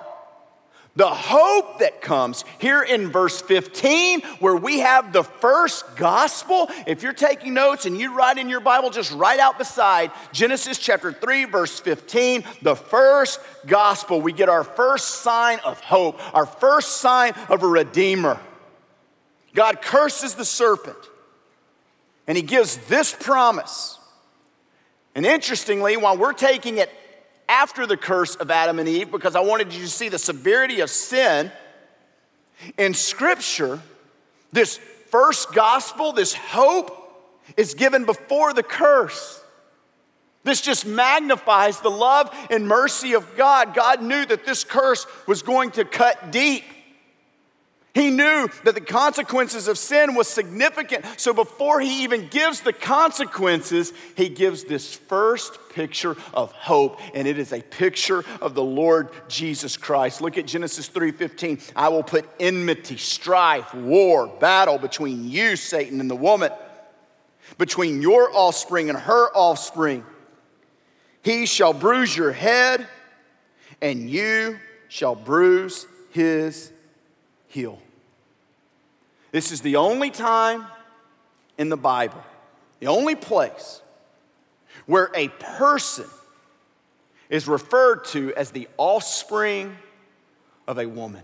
the 0.95 1.07
hope 1.07 1.79
that 1.79 2.01
comes 2.01 2.45
here 2.59 2.83
in 2.83 3.09
verse 3.09 3.41
15, 3.41 4.21
where 4.39 4.55
we 4.55 4.79
have 4.79 5.11
the 5.11 5.23
first 5.23 5.95
gospel. 5.95 6.69
If 6.85 7.01
you're 7.01 7.13
taking 7.13 7.55
notes 7.55 7.85
and 7.85 7.99
you 7.99 8.13
write 8.15 8.37
in 8.37 8.47
your 8.47 8.59
Bible, 8.59 8.91
just 8.91 9.11
write 9.11 9.39
out 9.39 9.57
beside 9.57 10.11
Genesis 10.31 10.77
chapter 10.77 11.11
3, 11.11 11.45
verse 11.45 11.79
15, 11.79 12.43
the 12.61 12.75
first 12.75 13.39
gospel. 13.65 14.21
We 14.21 14.33
get 14.33 14.49
our 14.49 14.63
first 14.63 15.21
sign 15.21 15.59
of 15.65 15.79
hope, 15.79 16.19
our 16.35 16.45
first 16.45 16.97
sign 16.97 17.33
of 17.49 17.63
a 17.63 17.67
redeemer. 17.67 18.39
God 19.55 19.81
curses 19.81 20.35
the 20.35 20.45
serpent, 20.45 20.97
and 22.27 22.37
he 22.37 22.43
gives 22.43 22.77
this 22.87 23.15
promise. 23.19 23.97
And 25.15 25.25
interestingly, 25.25 25.97
while 25.97 26.17
we're 26.17 26.33
taking 26.33 26.77
it 26.77 26.89
after 27.53 27.85
the 27.85 27.95
curse 27.95 28.33
of 28.35 28.49
Adam 28.49 28.79
and 28.79 28.89
Eve 28.89 29.11
because 29.11 29.35
I 29.35 29.41
wanted 29.41 29.71
you 29.73 29.81
to 29.81 29.87
see 29.87 30.09
the 30.09 30.17
severity 30.17 30.79
of 30.79 30.89
sin. 30.89 31.51
In 32.79 32.95
Scripture, 32.95 33.79
this 34.51 34.77
first 35.11 35.53
gospel, 35.53 36.13
this 36.13 36.33
hope, 36.33 36.99
is 37.55 37.75
given 37.75 38.05
before 38.05 38.53
the 38.53 38.63
curse. 38.63 39.39
This 40.43 40.61
just 40.61 40.87
magnifies 40.87 41.79
the 41.79 41.91
love 41.91 42.35
and 42.49 42.67
mercy 42.67 43.13
of 43.13 43.37
God. 43.37 43.75
God 43.75 44.01
knew 44.01 44.25
that 44.25 44.47
this 44.47 44.63
curse 44.63 45.05
was 45.27 45.43
going 45.43 45.71
to 45.71 45.85
cut 45.85 46.31
deep. 46.31 46.63
He 47.93 48.09
knew 48.09 48.49
that 48.63 48.73
the 48.73 48.81
consequences 48.81 49.67
of 49.67 49.77
sin 49.77 50.15
was 50.15 50.27
significant. 50.27 51.05
So 51.17 51.31
before 51.31 51.79
he 51.79 52.03
even 52.03 52.27
gives 52.27 52.61
the 52.61 52.73
consequences, 52.73 53.93
he 54.15 54.29
gives 54.29 54.63
this 54.63 54.95
first 54.95 55.59
picture 55.69 56.17
of 56.33 56.51
hope, 56.53 56.99
and 57.13 57.27
it 57.27 57.37
is 57.37 57.53
a 57.53 57.61
picture 57.61 58.25
of 58.41 58.55
the 58.55 58.63
Lord 58.63 59.09
Jesus 59.27 59.77
Christ. 59.77 60.21
Look 60.21 60.39
at 60.39 60.47
Genesis 60.47 60.87
3:15. 60.87 61.59
I 61.75 61.89
will 61.89 62.01
put 62.01 62.27
enmity, 62.39 62.97
strife, 62.97 63.71
war, 63.75 64.25
battle 64.25 64.79
between 64.79 65.29
you, 65.29 65.55
Satan, 65.55 65.99
and 65.99 66.09
the 66.09 66.15
woman, 66.15 66.51
between 67.59 68.01
your 68.01 68.35
offspring 68.35 68.89
and 68.89 68.97
her 68.97 69.29
offspring. 69.35 70.03
He 71.21 71.45
shall 71.45 71.73
bruise 71.73 72.17
your 72.17 72.31
head, 72.31 72.87
and 73.83 74.09
you 74.09 74.59
shall 74.87 75.13
bruise 75.13 75.85
his 76.09 76.71
heel. 77.53 77.79
This 79.31 79.51
is 79.51 79.61
the 79.61 79.75
only 79.75 80.09
time 80.09 80.65
in 81.57 81.69
the 81.69 81.77
Bible, 81.77 82.23
the 82.79 82.87
only 82.87 83.15
place 83.15 83.81
where 84.87 85.11
a 85.15 85.27
person 85.27 86.05
is 87.29 87.47
referred 87.47 88.05
to 88.05 88.33
as 88.33 88.51
the 88.51 88.67
offspring 88.77 89.77
of 90.67 90.79
a 90.79 90.87
woman. 90.87 91.23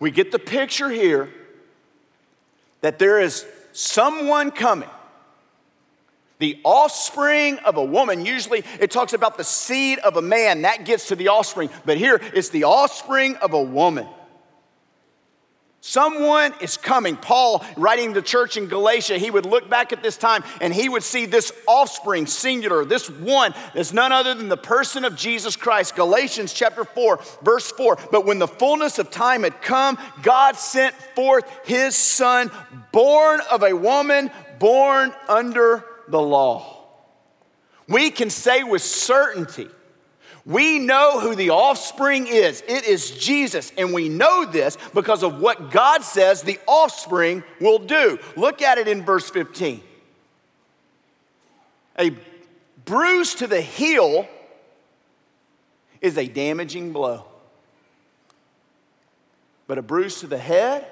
We 0.00 0.10
get 0.10 0.32
the 0.32 0.38
picture 0.38 0.90
here 0.90 1.30
that 2.80 2.98
there 2.98 3.20
is 3.20 3.46
someone 3.72 4.50
coming, 4.50 4.90
the 6.38 6.58
offspring 6.64 7.58
of 7.58 7.76
a 7.76 7.84
woman. 7.84 8.24
Usually 8.24 8.64
it 8.80 8.90
talks 8.90 9.12
about 9.12 9.36
the 9.36 9.44
seed 9.44 9.98
of 10.00 10.16
a 10.16 10.22
man, 10.22 10.62
that 10.62 10.84
gets 10.84 11.08
to 11.08 11.16
the 11.16 11.28
offspring, 11.28 11.68
but 11.84 11.98
here 11.98 12.20
it's 12.34 12.48
the 12.48 12.64
offspring 12.64 13.36
of 13.36 13.52
a 13.52 13.62
woman. 13.62 14.06
Someone 15.86 16.52
is 16.60 16.76
coming. 16.76 17.16
Paul, 17.16 17.64
writing 17.76 18.12
the 18.12 18.20
church 18.20 18.56
in 18.56 18.66
Galatia, 18.66 19.18
he 19.18 19.30
would 19.30 19.46
look 19.46 19.70
back 19.70 19.92
at 19.92 20.02
this 20.02 20.16
time 20.16 20.42
and 20.60 20.74
he 20.74 20.88
would 20.88 21.04
see 21.04 21.26
this 21.26 21.52
offspring, 21.68 22.26
singular, 22.26 22.84
this 22.84 23.08
one 23.08 23.54
is 23.72 23.92
none 23.92 24.10
other 24.10 24.34
than 24.34 24.48
the 24.48 24.56
person 24.56 25.04
of 25.04 25.14
Jesus 25.14 25.54
Christ. 25.54 25.94
Galatians 25.94 26.52
chapter 26.52 26.84
4, 26.84 27.20
verse 27.40 27.70
4. 27.70 27.98
But 28.10 28.26
when 28.26 28.40
the 28.40 28.48
fullness 28.48 28.98
of 28.98 29.12
time 29.12 29.44
had 29.44 29.62
come, 29.62 29.96
God 30.22 30.56
sent 30.56 30.92
forth 31.14 31.48
his 31.64 31.94
son, 31.94 32.50
born 32.90 33.38
of 33.48 33.62
a 33.62 33.72
woman, 33.72 34.32
born 34.58 35.14
under 35.28 35.84
the 36.08 36.20
law. 36.20 36.84
We 37.86 38.10
can 38.10 38.28
say 38.28 38.64
with 38.64 38.82
certainty 38.82 39.68
we 40.46 40.78
know 40.78 41.18
who 41.18 41.34
the 41.34 41.50
offspring 41.50 42.28
is. 42.28 42.62
It 42.68 42.84
is 42.84 43.10
Jesus. 43.10 43.72
And 43.76 43.92
we 43.92 44.08
know 44.08 44.44
this 44.44 44.78
because 44.94 45.24
of 45.24 45.40
what 45.40 45.72
God 45.72 46.04
says 46.04 46.42
the 46.42 46.60
offspring 46.68 47.42
will 47.60 47.80
do. 47.80 48.18
Look 48.36 48.62
at 48.62 48.78
it 48.78 48.86
in 48.86 49.04
verse 49.04 49.28
15. 49.28 49.82
A 51.98 52.12
bruise 52.84 53.34
to 53.36 53.48
the 53.48 53.60
heel 53.60 54.28
is 56.00 56.16
a 56.16 56.28
damaging 56.28 56.92
blow, 56.92 57.24
but 59.66 59.78
a 59.78 59.82
bruise 59.82 60.20
to 60.20 60.28
the 60.28 60.38
head 60.38 60.86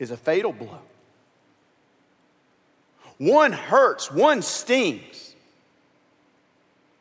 is 0.00 0.10
a 0.10 0.16
fatal 0.16 0.52
blow. 0.52 0.80
One 3.18 3.52
hurts, 3.52 4.10
one 4.10 4.42
stings. 4.42 5.27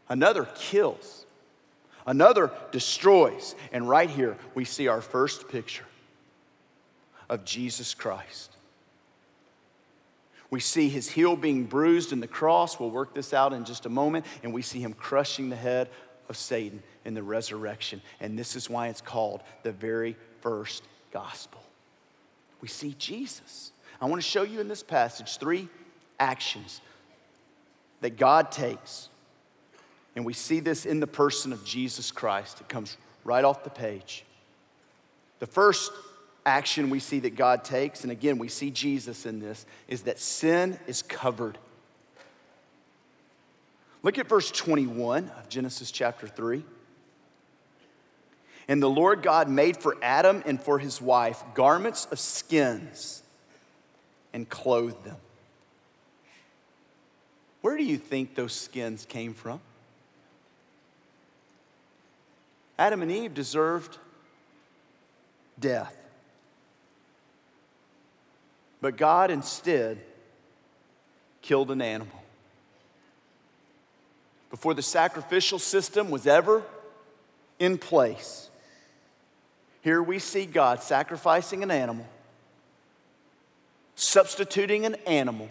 Another 0.09 0.45
kills. 0.55 1.25
Another 2.05 2.51
destroys. 2.71 3.55
And 3.71 3.87
right 3.87 4.09
here, 4.09 4.37
we 4.55 4.65
see 4.65 4.87
our 4.87 5.01
first 5.01 5.49
picture 5.49 5.85
of 7.29 7.43
Jesus 7.43 7.93
Christ. 7.93 8.51
We 10.49 10.61
see 10.61 10.87
his 10.87 11.09
heel 11.09 11.35
being 11.35 11.65
bruised 11.65 12.13
in 12.13 12.21
the 12.21 12.27
cross. 12.27 12.79
We'll 12.79 12.89
work 12.89 13.13
this 13.13 13.33
out 13.33 13.51
in 13.51 13.65
just 13.65 13.85
a 13.85 13.89
moment. 13.89 14.25
And 14.43 14.53
we 14.53 14.61
see 14.61 14.79
him 14.79 14.93
crushing 14.93 15.49
the 15.49 15.57
head 15.57 15.89
of 16.29 16.37
Satan 16.37 16.81
in 17.03 17.13
the 17.13 17.23
resurrection. 17.23 18.01
And 18.21 18.39
this 18.39 18.55
is 18.55 18.69
why 18.69 18.87
it's 18.87 19.01
called 19.01 19.41
the 19.63 19.73
very 19.73 20.15
first 20.39 20.83
gospel. 21.11 21.61
We 22.61 22.69
see 22.69 22.95
Jesus. 22.97 23.71
I 23.99 24.05
want 24.05 24.21
to 24.21 24.27
show 24.27 24.43
you 24.43 24.61
in 24.61 24.67
this 24.67 24.83
passage 24.83 25.37
three 25.37 25.67
actions 26.19 26.81
that 28.01 28.17
God 28.17 28.51
takes 28.51 29.09
and 30.17 30.25
we 30.25 30.33
see 30.33 30.59
this 30.59 30.87
in 30.87 30.99
the 30.99 31.05
person 31.05 31.53
of 31.53 31.63
Jesus 31.63 32.09
Christ. 32.11 32.59
It 32.59 32.67
comes 32.67 32.97
right 33.23 33.45
off 33.45 33.63
the 33.63 33.69
page. 33.69 34.25
The 35.37 35.45
first 35.45 35.91
action 36.43 36.89
we 36.89 36.99
see 36.99 37.19
that 37.19 37.35
God 37.35 37.63
takes, 37.63 38.01
and 38.01 38.11
again, 38.11 38.39
we 38.39 38.47
see 38.47 38.71
Jesus 38.71 39.27
in 39.27 39.39
this, 39.39 39.67
is 39.87 40.01
that 40.01 40.17
sin 40.17 40.79
is 40.87 41.03
covered. 41.03 41.59
Look 44.01 44.17
at 44.17 44.27
verse 44.27 44.49
21 44.49 45.29
of 45.37 45.49
Genesis 45.49 45.91
chapter 45.91 46.27
3. 46.27 46.65
And 48.67 48.81
the 48.81 48.89
Lord 48.89 49.21
God 49.21 49.47
made 49.47 49.77
for 49.77 49.97
Adam 50.01 50.41
and 50.47 50.59
for 50.59 50.79
his 50.79 50.99
wife 50.99 51.43
garments 51.53 52.07
of 52.09 52.19
skins 52.19 53.21
and 54.33 54.49
clothed 54.49 55.03
them. 55.03 55.17
where 57.61 57.77
do 57.77 57.83
you 57.83 57.97
think 57.97 58.33
those 58.33 58.53
skins 58.53 59.05
came 59.05 59.35
from? 59.35 59.61
Adam 62.77 63.01
and 63.01 63.11
Eve 63.11 63.33
deserved 63.33 63.97
death. 65.59 65.95
But 68.81 68.97
God 68.97 69.31
instead 69.31 69.97
killed 71.41 71.71
an 71.71 71.81
animal. 71.81 72.21
Before 74.51 74.73
the 74.73 74.81
sacrificial 74.81 75.59
system 75.59 76.09
was 76.09 76.27
ever 76.27 76.63
in 77.59 77.77
place, 77.77 78.49
here 79.81 80.01
we 80.01 80.19
see 80.19 80.45
God 80.45 80.81
sacrificing 80.83 81.63
an 81.63 81.71
animal, 81.71 82.05
substituting 83.95 84.85
an 84.85 84.95
animal, 85.07 85.49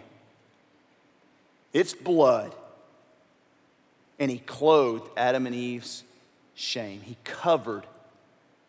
its 1.73 1.93
blood, 1.93 2.55
and 4.19 4.31
He 4.31 4.39
clothed 4.39 5.09
Adam 5.17 5.45
and 5.45 5.55
Eve's 5.55 6.03
shame. 6.57 7.01
He 7.01 7.15
covered 7.23 7.85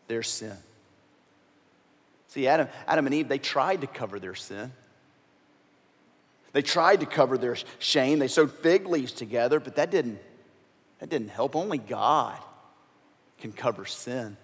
their 0.07 0.23
sin. 0.23 0.57
See, 2.29 2.47
Adam, 2.47 2.69
Adam 2.87 3.07
and 3.07 3.15
Eve, 3.15 3.29
they 3.29 3.39
tried 3.39 3.81
to 3.81 3.87
cover 3.87 4.21
their 4.21 4.35
sin. 4.35 4.73
They 6.53 6.61
tried 6.63 7.01
to 7.01 7.07
cover 7.07 7.39
their 7.39 7.57
shame. 7.79 8.19
They 8.19 8.29
sewed 8.29 8.53
fig 8.53 8.87
leaves 8.87 9.13
together, 9.13 9.59
but 9.59 9.77
that 9.77 9.91
didn't, 9.91 10.19
that 10.99 11.09
didn't 11.09 11.31
help. 11.31 11.57
Only 11.57 11.79
God 11.79 12.39
can 13.39 13.53
cover 13.53 13.87
sin. 13.87 14.37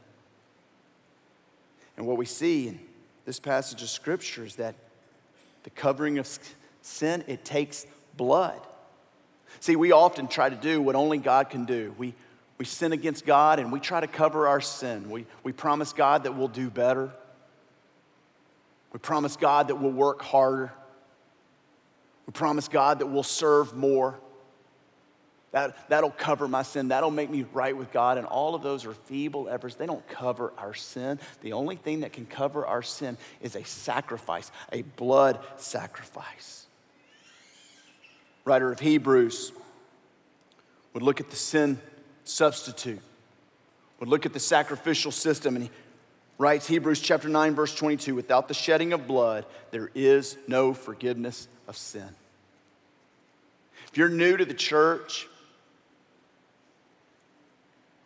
And 1.97 2.07
what 2.07 2.17
we 2.17 2.27
see 2.27 2.69
in 2.69 2.81
this 3.27 3.39
passage 3.39 3.83
of 3.83 3.91
scripture 3.91 4.45
is 4.45 4.57
that 4.57 4.75
the 5.65 5.71
covering 5.71 6.19
of 6.19 6.29
sin, 6.81 7.25
it 7.27 7.45
takes 7.45 7.87
blood. 8.17 8.61
See, 9.61 9.77
we 9.77 9.93
often 9.93 10.29
try 10.29 10.49
to 10.49 10.57
do 10.57 10.81
what 10.81 10.95
only 10.95 11.19
God 11.19 11.51
can 11.51 11.65
do. 11.65 11.95
We, 11.99 12.15
we 12.59 12.65
sin 12.65 12.93
against 12.93 13.27
God 13.27 13.59
and 13.59 13.73
we 13.73 13.81
try 13.81 14.01
to 14.01 14.07
cover 14.07 14.47
our 14.47 14.61
sin. 14.61 15.11
We, 15.11 15.27
we 15.43 15.53
promise 15.53 15.93
God 15.93 16.25
that 16.25 16.37
we'll 16.37 16.49
do 16.49 16.71
better. 16.71 17.11
We 18.93 19.01
promise 19.01 19.37
God 19.37 19.69
that 19.69 19.77
we'll 19.77 19.91
work 19.91 20.23
harder. 20.23 20.73
We 22.27 22.33
promise 22.33 22.69
God 22.69 23.01
that 23.01 23.07
we'll 23.07 23.25
serve 23.25 23.75
more. 23.75 24.19
That, 25.51 25.89
that'll 25.89 26.11
cover 26.11 26.49
my 26.49 26.63
sin. 26.63 26.89
That'll 26.89 27.11
make 27.11 27.31
me 27.31 27.45
right 27.53 27.77
with 27.77 27.93
God. 27.93 28.19
And 28.19 28.27
all 28.27 28.55
of 28.55 28.63
those 28.63 28.87
are 28.87 28.95
feeble 28.95 29.49
efforts. 29.49 29.75
They 29.77 29.87
don't 29.87 30.07
cover 30.09 30.53
our 30.59 30.75
sin. 30.75 31.19
The 31.43 31.53
only 31.53 31.77
thing 31.77 32.01
that 32.01 32.13
can 32.13 32.27
cover 32.27 32.67
our 32.67 32.83
sin 32.83 33.17
is 33.41 33.55
a 33.55 33.65
sacrifice, 33.65 34.51
a 34.73 34.83
blood 34.83 35.39
sacrifice. 35.57 36.67
Writer 38.45 38.71
of 38.73 38.81
Hebrews 38.81 39.53
would 40.93 41.03
look 41.03 41.21
at 41.21 41.31
the 41.31 41.37
sin 41.37 41.81
substitute, 42.25 43.01
would 44.01 44.09
look 44.09 44.27
at 44.27 44.33
the 44.33 44.41
sacrificial 44.41 45.13
system, 45.13 45.57
and 45.57 45.65
he 45.65 45.71
writes 46.39 46.67
Hebrews 46.67 47.01
chapter 47.01 47.29
9, 47.29 47.55
verse 47.55 47.75
22 47.75 48.15
without 48.15 48.49
the 48.49 48.55
shedding 48.55 48.93
of 48.93 49.07
blood, 49.07 49.47
there 49.71 49.91
is 49.95 50.37
no 50.49 50.75
forgiveness 50.75 51.49
of 51.69 51.77
sin. 51.77 52.09
If 53.89 53.99
you're 53.99 54.09
new 54.09 54.37
to 54.37 54.45
the 54.45 54.55
church, 54.55 55.29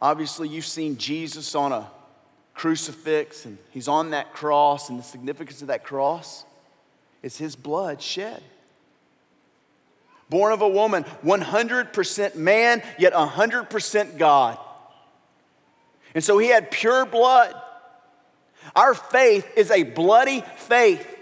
obviously 0.02 0.48
you've 0.48 0.66
seen 0.66 0.98
Jesus 0.98 1.54
on 1.54 1.72
a 1.72 1.90
crucifix 2.54 3.46
and 3.46 3.56
he's 3.70 3.88
on 3.88 4.10
that 4.10 4.34
cross, 4.34 4.90
and 4.90 4.98
the 4.98 5.02
significance 5.02 5.62
of 5.62 5.68
that 5.68 5.84
cross 5.84 6.44
is 7.22 7.38
his 7.38 7.56
blood 7.56 8.02
shed. 8.02 8.42
Born 10.30 10.52
of 10.52 10.60
a 10.60 10.68
woman, 10.68 11.04
100% 11.24 12.34
man, 12.34 12.82
yet 12.98 13.12
100% 13.12 14.18
God. 14.18 14.58
And 16.14 16.22
so 16.22 16.38
he 16.38 16.48
had 16.48 16.70
pure 16.70 17.06
blood. 17.06 17.54
Our 18.76 18.94
faith 18.94 19.46
is 19.56 19.70
a 19.70 19.82
bloody 19.82 20.42
faith. 20.56 21.14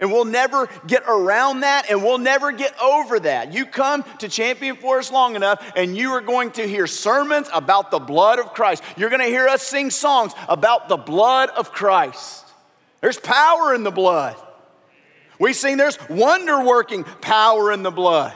And 0.00 0.10
we'll 0.10 0.24
never 0.24 0.68
get 0.86 1.04
around 1.06 1.60
that 1.60 1.88
and 1.88 2.02
we'll 2.02 2.18
never 2.18 2.50
get 2.50 2.74
over 2.82 3.20
that. 3.20 3.52
You 3.52 3.64
come 3.64 4.04
to 4.18 4.28
Champion 4.28 4.74
Forest 4.74 5.12
long 5.12 5.36
enough 5.36 5.64
and 5.76 5.96
you 5.96 6.10
are 6.10 6.20
going 6.20 6.50
to 6.52 6.66
hear 6.66 6.88
sermons 6.88 7.48
about 7.52 7.92
the 7.92 8.00
blood 8.00 8.40
of 8.40 8.52
Christ. 8.52 8.82
You're 8.96 9.10
going 9.10 9.22
to 9.22 9.28
hear 9.28 9.46
us 9.46 9.62
sing 9.62 9.90
songs 9.90 10.32
about 10.48 10.88
the 10.88 10.96
blood 10.96 11.50
of 11.50 11.70
Christ. 11.70 12.44
There's 13.00 13.18
power 13.20 13.74
in 13.74 13.84
the 13.84 13.92
blood. 13.92 14.34
We 15.38 15.52
sing 15.52 15.76
there's 15.76 15.98
wonder 16.08 16.64
working 16.64 17.04
power 17.04 17.72
in 17.72 17.82
the 17.82 17.90
blood. 17.90 18.34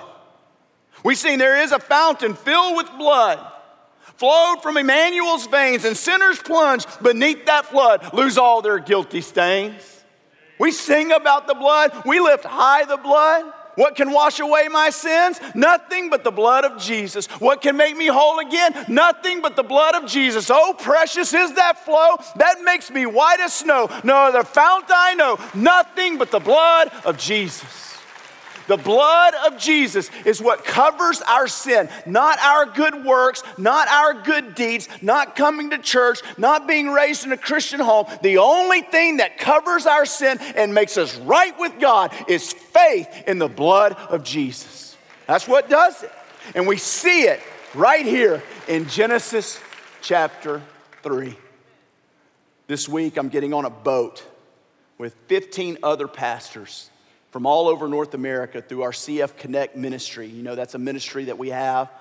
We 1.05 1.15
sing 1.15 1.39
there 1.39 1.63
is 1.63 1.73
a 1.73 1.79
fountain 1.79 2.35
filled 2.35 2.77
with 2.77 2.91
blood 2.99 3.39
flowed 4.17 4.63
from 4.63 4.77
Emmanuel's 4.77 5.47
veins, 5.47 5.85
and 5.85 5.97
sinners 5.97 6.39
plunge 6.39 6.85
beneath 7.03 7.47
that 7.47 7.67
flood, 7.67 8.15
lose 8.15 8.39
all 8.39 8.63
their 8.63 8.79
guilty 8.79 9.21
stains. 9.21 10.05
We 10.59 10.73
sing 10.73 11.13
about 11.13 11.47
the 11.47 11.55
blood. 11.55 11.93
We 12.07 12.19
lift 12.19 12.45
high 12.45 12.85
the 12.85 12.97
blood. 12.97 13.53
What 13.77 13.95
can 13.95 14.11
wash 14.11 14.41
away 14.41 14.69
my 14.69 14.91
sins? 14.91 15.41
Nothing 15.55 16.11
but 16.11 16.25
the 16.25 16.31
blood 16.31 16.65
of 16.65 16.81
Jesus. 16.81 17.27
What 17.41 17.63
can 17.63 17.77
make 17.77 17.97
me 17.97 18.07
whole 18.07 18.39
again? 18.41 18.87
Nothing 18.89 19.41
but 19.41 19.55
the 19.55 19.63
blood 19.63 19.95
of 19.95 20.07
Jesus. 20.07 20.51
Oh, 20.51 20.75
precious 20.77 21.33
is 21.33 21.55
that 21.55 21.85
flow 21.85 22.17
that 22.37 22.63
makes 22.63 22.91
me 22.91 23.07
white 23.07 23.41
as 23.41 23.53
snow. 23.53 23.89
No 24.03 24.17
other 24.17 24.43
fount 24.43 24.87
I 24.89 25.15
know. 25.15 25.39
Nothing 25.55 26.19
but 26.19 26.31
the 26.31 26.41
blood 26.41 26.91
of 27.05 27.19
Jesus. 27.19 27.96
The 28.67 28.77
blood 28.77 29.35
of 29.47 29.59
Jesus 29.59 30.11
is 30.25 30.41
what 30.41 30.65
covers 30.65 31.23
our 31.23 31.47
sin, 31.47 31.89
not 32.05 32.39
our 32.41 32.67
good 32.67 33.05
works, 33.05 33.43
not 33.57 33.89
our 33.89 34.15
good 34.15 34.55
deeds, 34.55 34.89
not 35.03 35.37
coming 35.37 35.71
to 35.71 35.79
church, 35.79 36.21
not 36.37 36.67
being 36.67 36.89
raised 36.89 37.25
in 37.25 37.33
a 37.33 37.37
Christian 37.37 37.81
home. 37.81 38.07
The 38.23 38.39
only 38.39 38.83
thing 38.83 39.19
that 39.19 39.39
covers 39.39 39.87
our 39.87 40.07
sin 40.07 40.39
and 40.57 40.75
makes 40.75 40.97
us 40.97 41.17
right 41.19 41.57
with 41.59 41.79
God 41.79 42.13
is 42.29 42.53
faith 42.53 43.25
in 43.27 43.39
the 43.39 43.49
blood 43.49 43.93
of 43.93 44.25
Jesus. 44.25 44.97
That's 45.27 45.47
what 45.47 45.69
does 45.69 46.03
it. 46.03 46.13
And 46.55 46.67
we 46.67 46.77
see 46.77 47.23
it 47.23 47.41
right 47.75 48.05
here 48.05 48.43
in 48.69 48.89
Genesis 48.89 49.61
chapter 50.03 50.63
3. 51.03 51.37
This 52.67 52.89
week, 52.89 53.17
I'm 53.17 53.29
getting 53.29 53.55
on 53.55 53.65
a 53.65 53.71
boat 53.71 54.25
with 54.99 55.15
15 55.29 55.79
other 55.83 56.09
pastors 56.09 56.91
from 57.37 57.45
all 57.45 57.69
over 57.69 57.87
North 57.87 58.15
America 58.15 58.63
through 58.63 58.81
our 58.81 58.93
CF 58.93 59.37
Connect 59.37 59.77
ministry. 59.77 60.27
You 60.27 60.43
know, 60.43 60.55
that's 60.55 60.75
a 60.75 60.79
ministry 60.79 61.27
that 61.27 61.37
we 61.37 61.51
have 61.51 61.93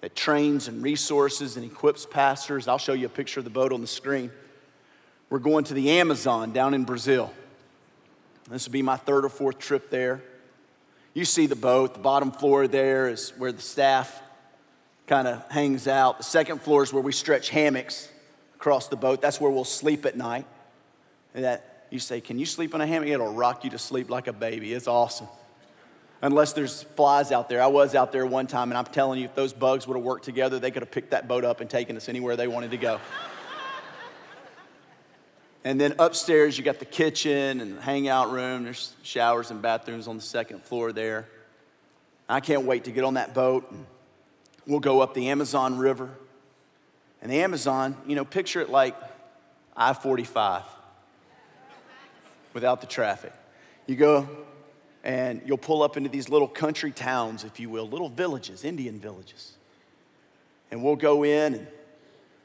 that 0.00 0.16
trains 0.16 0.66
and 0.66 0.82
resources 0.82 1.58
and 1.58 1.66
equips 1.66 2.06
pastors. 2.06 2.66
I'll 2.66 2.78
show 2.78 2.94
you 2.94 3.04
a 3.04 3.10
picture 3.10 3.38
of 3.38 3.44
the 3.44 3.50
boat 3.50 3.70
on 3.70 3.82
the 3.82 3.86
screen. 3.86 4.30
We're 5.28 5.40
going 5.40 5.64
to 5.64 5.74
the 5.74 5.90
Amazon 6.00 6.54
down 6.54 6.72
in 6.72 6.84
Brazil. 6.84 7.30
This 8.48 8.66
will 8.66 8.72
be 8.72 8.80
my 8.80 8.96
third 8.96 9.26
or 9.26 9.28
fourth 9.28 9.58
trip 9.58 9.90
there. 9.90 10.22
You 11.12 11.26
see 11.26 11.44
the 11.44 11.54
boat, 11.54 11.92
the 11.92 12.00
bottom 12.00 12.32
floor 12.32 12.66
there 12.66 13.10
is 13.10 13.34
where 13.36 13.52
the 13.52 13.60
staff 13.60 14.22
kind 15.06 15.28
of 15.28 15.46
hangs 15.50 15.86
out. 15.86 16.16
The 16.16 16.24
second 16.24 16.62
floor 16.62 16.82
is 16.82 16.94
where 16.94 17.02
we 17.02 17.12
stretch 17.12 17.50
hammocks 17.50 18.08
across 18.54 18.88
the 18.88 18.96
boat. 18.96 19.20
That's 19.20 19.38
where 19.38 19.50
we'll 19.50 19.64
sleep 19.64 20.06
at 20.06 20.16
night. 20.16 20.46
And 21.34 21.44
that 21.44 21.67
you 21.90 21.98
say, 21.98 22.20
Can 22.20 22.38
you 22.38 22.46
sleep 22.46 22.74
on 22.74 22.80
a 22.80 22.86
hammock? 22.86 23.08
It'll 23.08 23.32
rock 23.32 23.64
you 23.64 23.70
to 23.70 23.78
sleep 23.78 24.10
like 24.10 24.26
a 24.26 24.32
baby. 24.32 24.72
It's 24.72 24.88
awesome. 24.88 25.28
Unless 26.20 26.54
there's 26.54 26.82
flies 26.82 27.30
out 27.30 27.48
there. 27.48 27.62
I 27.62 27.68
was 27.68 27.94
out 27.94 28.10
there 28.10 28.26
one 28.26 28.48
time, 28.48 28.70
and 28.70 28.78
I'm 28.78 28.84
telling 28.86 29.20
you, 29.20 29.26
if 29.26 29.36
those 29.36 29.52
bugs 29.52 29.86
would 29.86 29.96
have 29.96 30.04
worked 30.04 30.24
together, 30.24 30.58
they 30.58 30.72
could 30.72 30.82
have 30.82 30.90
picked 30.90 31.12
that 31.12 31.28
boat 31.28 31.44
up 31.44 31.60
and 31.60 31.70
taken 31.70 31.96
us 31.96 32.08
anywhere 32.08 32.34
they 32.34 32.48
wanted 32.48 32.72
to 32.72 32.76
go. 32.76 33.00
and 35.64 35.80
then 35.80 35.94
upstairs, 36.00 36.58
you 36.58 36.64
got 36.64 36.80
the 36.80 36.84
kitchen 36.84 37.60
and 37.60 37.78
the 37.78 37.80
hangout 37.80 38.32
room. 38.32 38.64
There's 38.64 38.96
showers 39.02 39.52
and 39.52 39.62
bathrooms 39.62 40.08
on 40.08 40.16
the 40.16 40.22
second 40.22 40.64
floor 40.64 40.92
there. 40.92 41.28
I 42.28 42.40
can't 42.40 42.64
wait 42.64 42.84
to 42.84 42.90
get 42.90 43.04
on 43.04 43.14
that 43.14 43.32
boat. 43.32 43.72
We'll 44.66 44.80
go 44.80 45.00
up 45.00 45.14
the 45.14 45.28
Amazon 45.28 45.78
River. 45.78 46.10
And 47.22 47.30
the 47.30 47.40
Amazon, 47.40 47.96
you 48.06 48.16
know, 48.16 48.24
picture 48.24 48.60
it 48.60 48.70
like 48.70 48.96
I 49.76 49.92
45 49.92 50.64
without 52.58 52.80
the 52.80 52.88
traffic. 52.88 53.32
You 53.86 53.94
go 53.94 54.28
and 55.04 55.40
you'll 55.46 55.58
pull 55.58 55.84
up 55.84 55.96
into 55.96 56.08
these 56.08 56.28
little 56.28 56.48
country 56.48 56.90
towns, 56.90 57.44
if 57.44 57.60
you 57.60 57.70
will, 57.70 57.88
little 57.88 58.08
villages, 58.08 58.64
Indian 58.64 58.98
villages. 58.98 59.52
And 60.72 60.82
we'll 60.82 60.96
go 60.96 61.22
in 61.22 61.54
and 61.54 61.66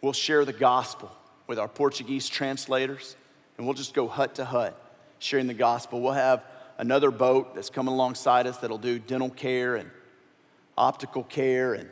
we'll 0.01 0.13
share 0.13 0.45
the 0.45 0.53
gospel 0.53 1.11
with 1.47 1.57
our 1.57 1.67
Portuguese 1.67 2.29
translators, 2.29 3.15
and 3.57 3.65
we'll 3.65 3.73
just 3.73 3.95
go 3.95 4.07
hut 4.07 4.35
to 4.35 4.45
hut 4.45 4.79
sharing 5.17 5.47
the 5.47 5.53
gospel. 5.55 5.99
We'll 5.99 6.11
have 6.11 6.43
another 6.77 7.09
boat 7.09 7.55
that's 7.55 7.71
coming 7.71 7.93
alongside 7.93 8.45
us 8.45 8.57
that'll 8.57 8.77
do 8.77 8.99
dental 8.99 9.31
care 9.31 9.77
and 9.77 9.89
optical 10.77 11.23
care 11.23 11.73
and 11.73 11.89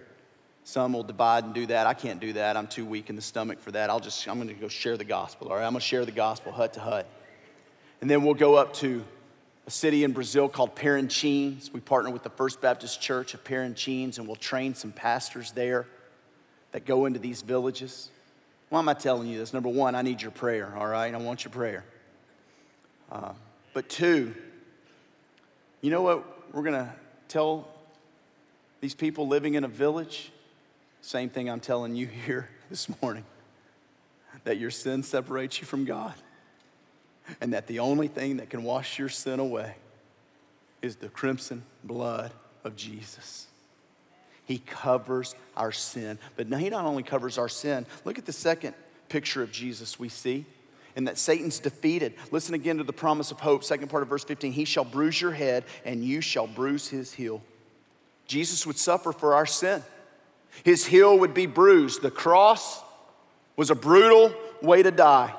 some 0.64 0.94
will 0.94 1.04
divide 1.04 1.44
and 1.44 1.54
do 1.54 1.66
that. 1.66 1.88
I 1.88 1.96
can't 1.96 2.20
do 2.20 2.34
that. 2.34 2.56
I'm 2.56 2.68
too 2.68 2.86
weak 2.86 3.10
in 3.10 3.16
the 3.16 3.22
stomach 3.22 3.60
for 3.60 3.72
that. 3.72 3.90
I'll 3.90 4.00
just, 4.00 4.28
I'm 4.28 4.36
going 4.36 4.48
to 4.48 4.54
go 4.54 4.68
share 4.68 4.96
the 4.96 5.04
gospel, 5.04 5.50
all 5.50 5.56
right? 5.56 5.66
I'm 5.66 5.74
going 5.74 5.82
to 5.82 5.86
share 5.88 6.06
the 6.06 6.12
gospel 6.12 6.52
hut 6.52 6.74
to 6.74 6.80
hut. 6.80 7.08
And 8.02 8.10
then 8.10 8.24
we'll 8.24 8.34
go 8.34 8.56
up 8.56 8.74
to 8.76 9.04
a 9.68 9.72
city 9.72 10.04
in 10.04 10.12
Brazil 10.12 10.50
called 10.50 10.76
Parintins. 10.76 11.72
We 11.72 11.80
partner 11.80 12.10
with 12.10 12.24
the 12.24 12.32
First 12.32 12.60
Baptist 12.60 13.00
Church 13.00 13.34
of 13.34 13.44
Parintins, 13.44 14.18
and 14.18 14.28
we'll 14.28 14.36
train 14.36 14.74
some 14.74 14.92
pastors 14.92 15.52
there 15.52 15.88
that 16.72 16.86
go 16.86 17.06
into 17.06 17.20
these 17.20 17.42
villages. 17.42 18.10
Why 18.70 18.80
am 18.80 18.90
I 18.90 18.94
telling 18.94 19.28
you 19.28 19.38
this? 19.38 19.54
Number 19.54 19.70
one, 19.70 19.96
I 19.96 20.02
need 20.02 20.22
your 20.22 20.32
prayer, 20.32 20.74
all 20.78 20.88
right? 20.88 21.14
I 21.14 21.18
want 21.18 21.44
your 21.44 21.52
prayer. 21.52 21.84
Uh, 23.12 23.34
but 23.74 23.90
two, 23.90 24.34
you 25.82 25.92
know 25.92 26.02
what 26.02 26.54
we're 26.54 26.64
going 26.64 26.76
to 26.76 26.92
tell 27.28 27.68
these 28.80 28.96
people 28.96 29.28
living 29.28 29.56
in 29.56 29.64
a 29.64 29.68
village? 29.68 30.32
Same 31.02 31.30
thing 31.30 31.50
I'm 31.50 31.60
telling 31.60 31.96
you 31.96 32.08
here 32.26 32.50
this 32.70 32.88
morning 33.02 33.26
that 34.44 34.58
your 34.58 34.72
sin 34.72 35.04
separates 35.04 35.60
you 35.60 35.68
from 35.68 35.86
God, 35.86 36.14
and 37.40 37.54
that 37.54 37.68
the 37.68 37.80
only 37.80 38.08
thing 38.08 38.38
that 38.38 38.50
can 38.50 38.64
wash 38.64 39.00
your 39.00 39.10
sin 39.10 39.40
away 39.40 39.76
is 40.82 40.96
the 40.96 41.10
crimson 41.10 41.64
blood 41.84 42.32
of 42.64 42.76
Jesus. 42.76 43.48
He 44.46 44.60
covers 44.60 45.36
our 45.56 45.72
sin. 45.72 46.20
But 46.36 46.50
now, 46.50 46.58
He 46.58 46.70
not 46.70 46.86
only 46.86 47.04
covers 47.04 47.38
our 47.38 47.50
sin, 47.50 47.86
look 48.04 48.18
at 48.18 48.26
the 48.26 48.34
second 48.34 48.74
picture 49.10 49.44
of 49.44 49.52
Jesus 49.52 50.00
we 50.00 50.10
see, 50.10 50.46
and 50.96 51.08
that 51.08 51.18
Satan's 51.18 51.60
defeated. 51.60 52.14
Listen 52.32 52.54
again 52.54 52.78
to 52.78 52.84
the 52.84 52.94
promise 52.94 53.32
of 53.32 53.40
hope, 53.40 53.64
second 53.64 53.90
part 53.90 54.04
of 54.04 54.10
verse 54.10 54.24
15. 54.24 54.52
He 54.52 54.66
shall 54.66 54.84
bruise 54.84 55.22
your 55.22 55.32
head, 55.32 55.64
and 55.86 56.04
you 56.04 56.22
shall 56.22 56.48
bruise 56.48 56.90
his 56.90 57.14
heel. 57.14 57.42
Jesus 58.26 58.66
would 58.66 58.78
suffer 58.78 59.12
for 59.12 59.36
our 59.36 59.46
sin. 59.46 59.84
His 60.64 60.86
heel 60.86 61.18
would 61.20 61.34
be 61.34 61.46
bruised. 61.46 62.02
The 62.02 62.12
cross 62.12 62.82
was 63.56 63.70
a 63.70 63.76
brutal 63.76 64.34
way 64.62 64.84
to 64.84 64.92
die. 64.92 65.34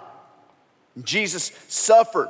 Jesus 1.02 1.52
suffered, 1.68 2.28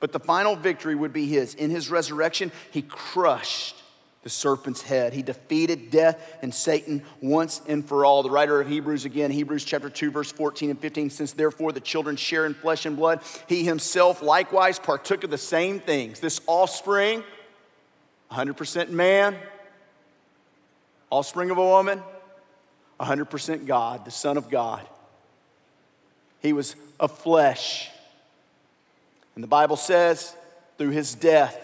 but 0.00 0.12
the 0.12 0.20
final 0.20 0.56
victory 0.56 0.94
would 0.94 1.12
be 1.12 1.26
his. 1.26 1.54
In 1.54 1.70
his 1.70 1.90
resurrection, 1.90 2.52
he 2.70 2.82
crushed 2.82 3.76
the 4.24 4.30
serpent's 4.30 4.80
head. 4.80 5.12
He 5.12 5.22
defeated 5.22 5.90
death 5.90 6.38
and 6.42 6.52
Satan 6.52 7.02
once 7.20 7.60
and 7.68 7.86
for 7.86 8.06
all. 8.06 8.22
The 8.22 8.30
writer 8.30 8.60
of 8.60 8.66
Hebrews, 8.66 9.04
again, 9.04 9.30
Hebrews 9.30 9.64
chapter 9.64 9.90
2, 9.90 10.10
verse 10.10 10.32
14 10.32 10.70
and 10.70 10.78
15, 10.78 11.10
since 11.10 11.32
therefore 11.32 11.72
the 11.72 11.80
children 11.80 12.16
share 12.16 12.46
in 12.46 12.54
flesh 12.54 12.86
and 12.86 12.96
blood, 12.96 13.20
he 13.46 13.64
himself 13.64 14.22
likewise 14.22 14.78
partook 14.78 15.24
of 15.24 15.30
the 15.30 15.38
same 15.38 15.78
things. 15.78 16.20
This 16.20 16.40
offspring, 16.46 17.22
100% 18.30 18.88
man, 18.88 19.36
offspring 21.10 21.50
of 21.50 21.58
a 21.58 21.64
woman, 21.64 22.02
100% 22.98 23.66
God, 23.66 24.06
the 24.06 24.10
Son 24.10 24.38
of 24.38 24.48
God. 24.48 24.86
He 26.44 26.52
was 26.52 26.76
of 27.00 27.16
flesh. 27.18 27.88
And 29.34 29.42
the 29.42 29.48
Bible 29.48 29.76
says, 29.76 30.36
through 30.76 30.90
his 30.90 31.14
death, 31.14 31.58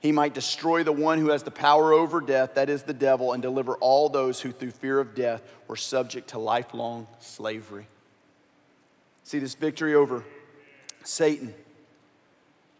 he 0.00 0.10
might 0.10 0.32
destroy 0.32 0.84
the 0.84 0.92
one 0.92 1.18
who 1.18 1.28
has 1.28 1.42
the 1.42 1.50
power 1.50 1.92
over 1.92 2.22
death, 2.22 2.54
that 2.54 2.70
is 2.70 2.84
the 2.84 2.94
devil, 2.94 3.34
and 3.34 3.42
deliver 3.42 3.76
all 3.76 4.08
those 4.08 4.40
who 4.40 4.52
through 4.52 4.70
fear 4.70 4.98
of 4.98 5.14
death 5.14 5.42
were 5.68 5.76
subject 5.76 6.28
to 6.28 6.38
lifelong 6.38 7.06
slavery. 7.18 7.86
See 9.22 9.38
this 9.38 9.54
victory 9.54 9.94
over 9.94 10.24
Satan 11.04 11.52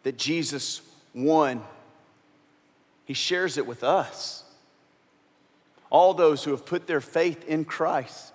that 0.05 0.17
Jesus 0.17 0.81
won, 1.15 1.63
he 3.05 3.13
shares 3.13 3.59
it 3.59 3.67
with 3.67 3.85
us. 3.85 4.43
All 5.91 6.15
those 6.15 6.45
who 6.45 6.53
have 6.53 6.65
put 6.65 6.87
their 6.87 7.03
faith 7.03 7.47
in 7.47 7.67
Christ, 7.67 8.33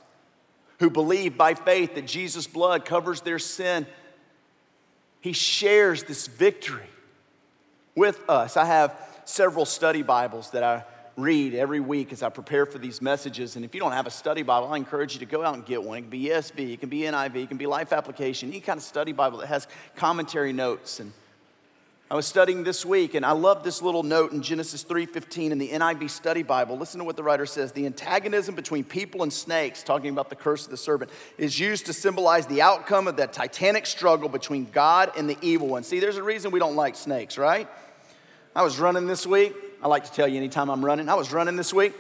who 0.80 0.90
believe 0.90 1.38
by 1.38 1.54
faith 1.54 1.96
that 1.96 2.06
Jesus' 2.06 2.48
blood 2.48 2.86
covers 2.86 3.22
their 3.22 3.40
sin, 3.40 3.86
he 5.22 5.34
shares 5.34 6.04
this 6.04 6.28
victory 6.28 6.90
with 7.96 8.20
us. 8.30 8.58
I 8.58 8.66
have 8.66 8.96
several 9.26 9.66
study 9.66 10.02
Bibles 10.02 10.52
that 10.52 10.64
I 10.64 10.84
read 11.18 11.56
every 11.56 11.80
week 11.80 12.12
as 12.12 12.22
I 12.22 12.30
prepare 12.30 12.66
for 12.66 12.78
these 12.78 13.02
messages. 13.02 13.56
And 13.56 13.64
if 13.64 13.74
you 13.74 13.80
don't 13.80 13.94
have 13.94 14.06
a 14.06 14.12
study 14.12 14.44
Bible, 14.44 14.68
I 14.68 14.78
encourage 14.78 15.14
you 15.14 15.20
to 15.20 15.26
go 15.26 15.44
out 15.44 15.56
and 15.56 15.66
get 15.66 15.82
one. 15.82 15.98
It 15.98 16.02
can 16.02 16.10
be 16.10 16.24
ESV, 16.26 16.74
it 16.74 16.80
can 16.80 16.90
be 16.90 17.02
NIV, 17.02 17.44
it 17.44 17.48
can 17.48 17.58
be 17.58 17.66
Life 17.66 17.94
Application, 17.94 18.50
any 18.50 18.60
kind 18.60 18.78
of 18.78 18.84
study 18.84 19.14
Bible 19.14 19.40
that 19.40 19.48
has 19.48 19.68
commentary 19.96 20.52
notes. 20.52 21.00
And 21.00 21.14
I 22.10 22.13
was 22.13 22.28
studying 22.28 22.63
this 22.63 22.86
week, 22.86 23.15
and 23.15 23.26
I 23.26 23.32
love 23.32 23.63
this 23.63 23.82
little 23.82 24.04
note 24.04 24.32
in 24.32 24.44
Genesis 24.44 24.84
3:15 24.84 25.52
in 25.52 25.58
the 25.58 25.72
NIV 25.72 26.12
Study 26.12 26.44
Bible. 26.44 26.78
Listen 26.78 27.00
to 27.00 27.04
what 27.04 27.15
the 27.15 27.24
writer 27.24 27.48
says: 27.48 27.72
"The 27.72 27.88
antagonism 27.88 28.54
between 28.54 28.84
people 28.84 29.24
and 29.24 29.34
snakes, 29.34 29.82
talking 29.82 30.12
about 30.12 30.30
the 30.30 30.36
curse 30.36 30.65
of 30.65 30.70
the 30.70 30.78
serpent, 30.78 31.10
is 31.39 31.60
used 31.60 31.88
to 31.88 31.94
symbolize 31.94 32.46
the 32.46 32.62
outcome 32.62 33.08
of 33.08 33.15
that 33.15 33.34
titanic 33.34 33.88
struggle 33.88 34.30
between 34.30 34.70
God 34.72 35.13
and 35.18 35.28
the 35.28 35.38
evil 35.41 35.68
one." 35.68 35.82
See, 35.82 36.00
there's 36.00 36.18
a 36.18 36.24
reason 36.24 36.52
we 36.52 36.60
don't 36.60 36.76
like 36.76 36.96
snakes, 36.96 37.39
right? 37.39 37.68
I 38.56 38.62
was 38.62 38.78
running 38.78 39.08
this 39.08 39.26
week. 39.26 39.56
I 39.82 39.88
like 39.88 40.04
to 40.04 40.12
tell 40.12 40.28
you 40.28 40.38
anytime 40.38 40.70
I'm 40.70 40.86
running. 40.86 41.10
I 41.10 41.15
was 41.15 41.34
running 41.34 41.56
this 41.56 41.74
week. 41.74 41.94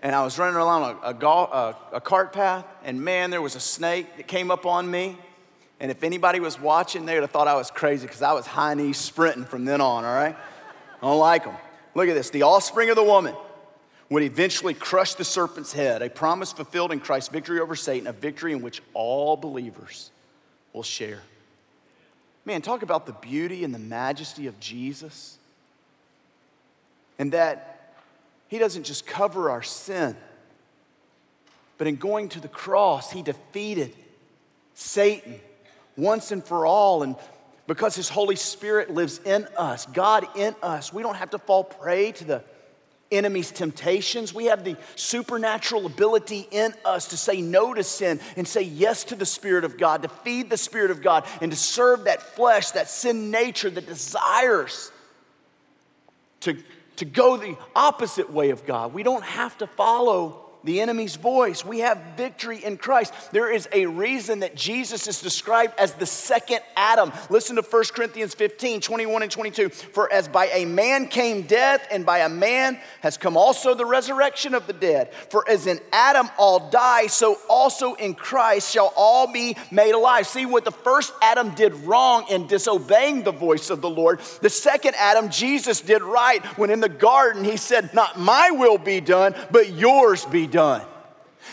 And 0.00 0.14
I 0.14 0.24
was 0.24 0.38
running 0.38 0.56
along 0.56 0.98
a, 1.02 1.08
a, 1.10 1.14
a, 1.14 1.76
a 1.94 2.00
cart 2.00 2.32
path, 2.32 2.64
and 2.82 3.02
man, 3.02 3.30
there 3.30 3.42
was 3.42 3.56
a 3.56 3.60
snake 3.60 4.16
that 4.16 4.26
came 4.26 4.50
up 4.50 4.64
on 4.64 4.90
me. 4.90 5.18
And 5.78 5.90
if 5.90 6.02
anybody 6.02 6.40
was 6.40 6.58
watching, 6.58 7.04
they 7.04 7.14
would 7.14 7.22
have 7.22 7.30
thought 7.30 7.48
I 7.48 7.54
was 7.54 7.70
crazy 7.70 8.06
because 8.06 8.22
I 8.22 8.32
was 8.32 8.46
high 8.46 8.74
knees 8.74 8.96
sprinting 8.96 9.44
from 9.44 9.64
then 9.64 9.80
on, 9.80 10.04
all 10.04 10.14
right? 10.14 10.34
I 10.34 11.06
don't 11.06 11.18
like 11.18 11.44
them. 11.44 11.56
Look 11.94 12.08
at 12.08 12.14
this. 12.14 12.30
The 12.30 12.42
offspring 12.42 12.88
of 12.90 12.96
the 12.96 13.04
woman 13.04 13.34
would 14.08 14.22
eventually 14.22 14.72
crush 14.72 15.14
the 15.14 15.24
serpent's 15.24 15.72
head, 15.72 16.00
a 16.00 16.08
promise 16.08 16.52
fulfilled 16.52 16.92
in 16.92 17.00
Christ's 17.00 17.28
victory 17.28 17.60
over 17.60 17.74
Satan, 17.74 18.06
a 18.06 18.12
victory 18.12 18.52
in 18.52 18.62
which 18.62 18.80
all 18.94 19.36
believers 19.36 20.10
will 20.72 20.82
share. 20.82 21.20
Man, 22.44 22.62
talk 22.62 22.82
about 22.82 23.06
the 23.06 23.12
beauty 23.12 23.64
and 23.64 23.74
the 23.74 23.78
majesty 23.78 24.46
of 24.46 24.58
Jesus. 24.60 25.36
And 27.18 27.32
that 27.32 27.94
he 28.48 28.58
doesn't 28.58 28.84
just 28.84 29.06
cover 29.06 29.50
our 29.50 29.62
sin, 29.62 30.16
but 31.78 31.86
in 31.86 31.96
going 31.96 32.28
to 32.30 32.40
the 32.40 32.48
cross, 32.48 33.10
he 33.10 33.22
defeated 33.22 33.94
Satan 34.74 35.40
once 35.96 36.32
and 36.32 36.44
for 36.44 36.66
all. 36.66 37.02
And 37.02 37.16
because 37.66 37.96
his 37.96 38.08
Holy 38.08 38.36
Spirit 38.36 38.90
lives 38.90 39.20
in 39.24 39.46
us, 39.56 39.86
God 39.86 40.26
in 40.36 40.54
us, 40.62 40.92
we 40.92 41.02
don't 41.02 41.16
have 41.16 41.30
to 41.30 41.38
fall 41.38 41.64
prey 41.64 42.12
to 42.12 42.24
the 42.24 42.44
enemy's 43.10 43.50
temptations. 43.50 44.34
We 44.34 44.46
have 44.46 44.64
the 44.64 44.76
supernatural 44.96 45.86
ability 45.86 46.48
in 46.50 46.74
us 46.84 47.08
to 47.08 47.16
say 47.16 47.40
no 47.40 47.72
to 47.74 47.84
sin 47.84 48.20
and 48.36 48.46
say 48.46 48.62
yes 48.62 49.04
to 49.04 49.14
the 49.14 49.26
Spirit 49.26 49.64
of 49.64 49.78
God, 49.78 50.02
to 50.02 50.08
feed 50.08 50.50
the 50.50 50.56
Spirit 50.56 50.90
of 50.90 51.02
God, 51.02 51.24
and 51.40 51.50
to 51.50 51.56
serve 51.56 52.04
that 52.04 52.22
flesh, 52.22 52.72
that 52.72 52.88
sin 52.88 53.30
nature 53.30 53.70
that 53.70 53.86
desires 53.86 54.90
to, 56.40 56.56
to 56.96 57.04
go 57.04 57.36
the 57.36 57.56
opposite 57.74 58.32
way 58.32 58.50
of 58.50 58.66
God. 58.66 58.92
We 58.92 59.02
don't 59.02 59.24
have 59.24 59.56
to 59.58 59.66
follow 59.66 60.45
the 60.66 60.80
enemy's 60.80 61.14
voice. 61.14 61.64
We 61.64 61.78
have 61.78 61.98
victory 62.16 62.62
in 62.62 62.76
Christ. 62.76 63.14
There 63.30 63.50
is 63.50 63.68
a 63.72 63.86
reason 63.86 64.40
that 64.40 64.56
Jesus 64.56 65.06
is 65.06 65.22
described 65.22 65.74
as 65.78 65.94
the 65.94 66.06
second 66.06 66.60
Adam. 66.76 67.12
Listen 67.30 67.54
to 67.56 67.62
1 67.62 67.84
Corinthians 67.94 68.34
15 68.34 68.80
21 68.80 69.22
and 69.22 69.30
22. 69.30 69.68
For 69.68 70.12
as 70.12 70.26
by 70.26 70.46
a 70.48 70.64
man 70.64 71.06
came 71.06 71.42
death, 71.42 71.86
and 71.90 72.04
by 72.04 72.18
a 72.18 72.28
man 72.28 72.78
has 73.00 73.16
come 73.16 73.36
also 73.36 73.74
the 73.74 73.86
resurrection 73.86 74.54
of 74.54 74.66
the 74.66 74.72
dead. 74.72 75.14
For 75.30 75.48
as 75.48 75.68
in 75.68 75.78
Adam 75.92 76.28
all 76.36 76.68
die, 76.68 77.06
so 77.06 77.38
also 77.48 77.94
in 77.94 78.14
Christ 78.14 78.72
shall 78.72 78.92
all 78.96 79.32
be 79.32 79.56
made 79.70 79.92
alive. 79.92 80.26
See 80.26 80.46
what 80.46 80.64
the 80.64 80.72
first 80.72 81.12
Adam 81.22 81.54
did 81.54 81.74
wrong 81.74 82.26
in 82.28 82.48
disobeying 82.48 83.22
the 83.22 83.32
voice 83.32 83.70
of 83.70 83.80
the 83.80 83.90
Lord. 83.90 84.20
The 84.40 84.50
second 84.50 84.96
Adam, 84.96 85.30
Jesus, 85.30 85.80
did 85.80 86.02
right 86.02 86.44
when 86.58 86.70
in 86.70 86.80
the 86.80 86.88
garden 86.88 87.44
he 87.44 87.56
said, 87.56 87.94
Not 87.94 88.18
my 88.18 88.50
will 88.50 88.78
be 88.78 89.00
done, 89.00 89.34
but 89.52 89.70
yours 89.70 90.24
be 90.24 90.48
done 90.48 90.55
done. 90.56 90.80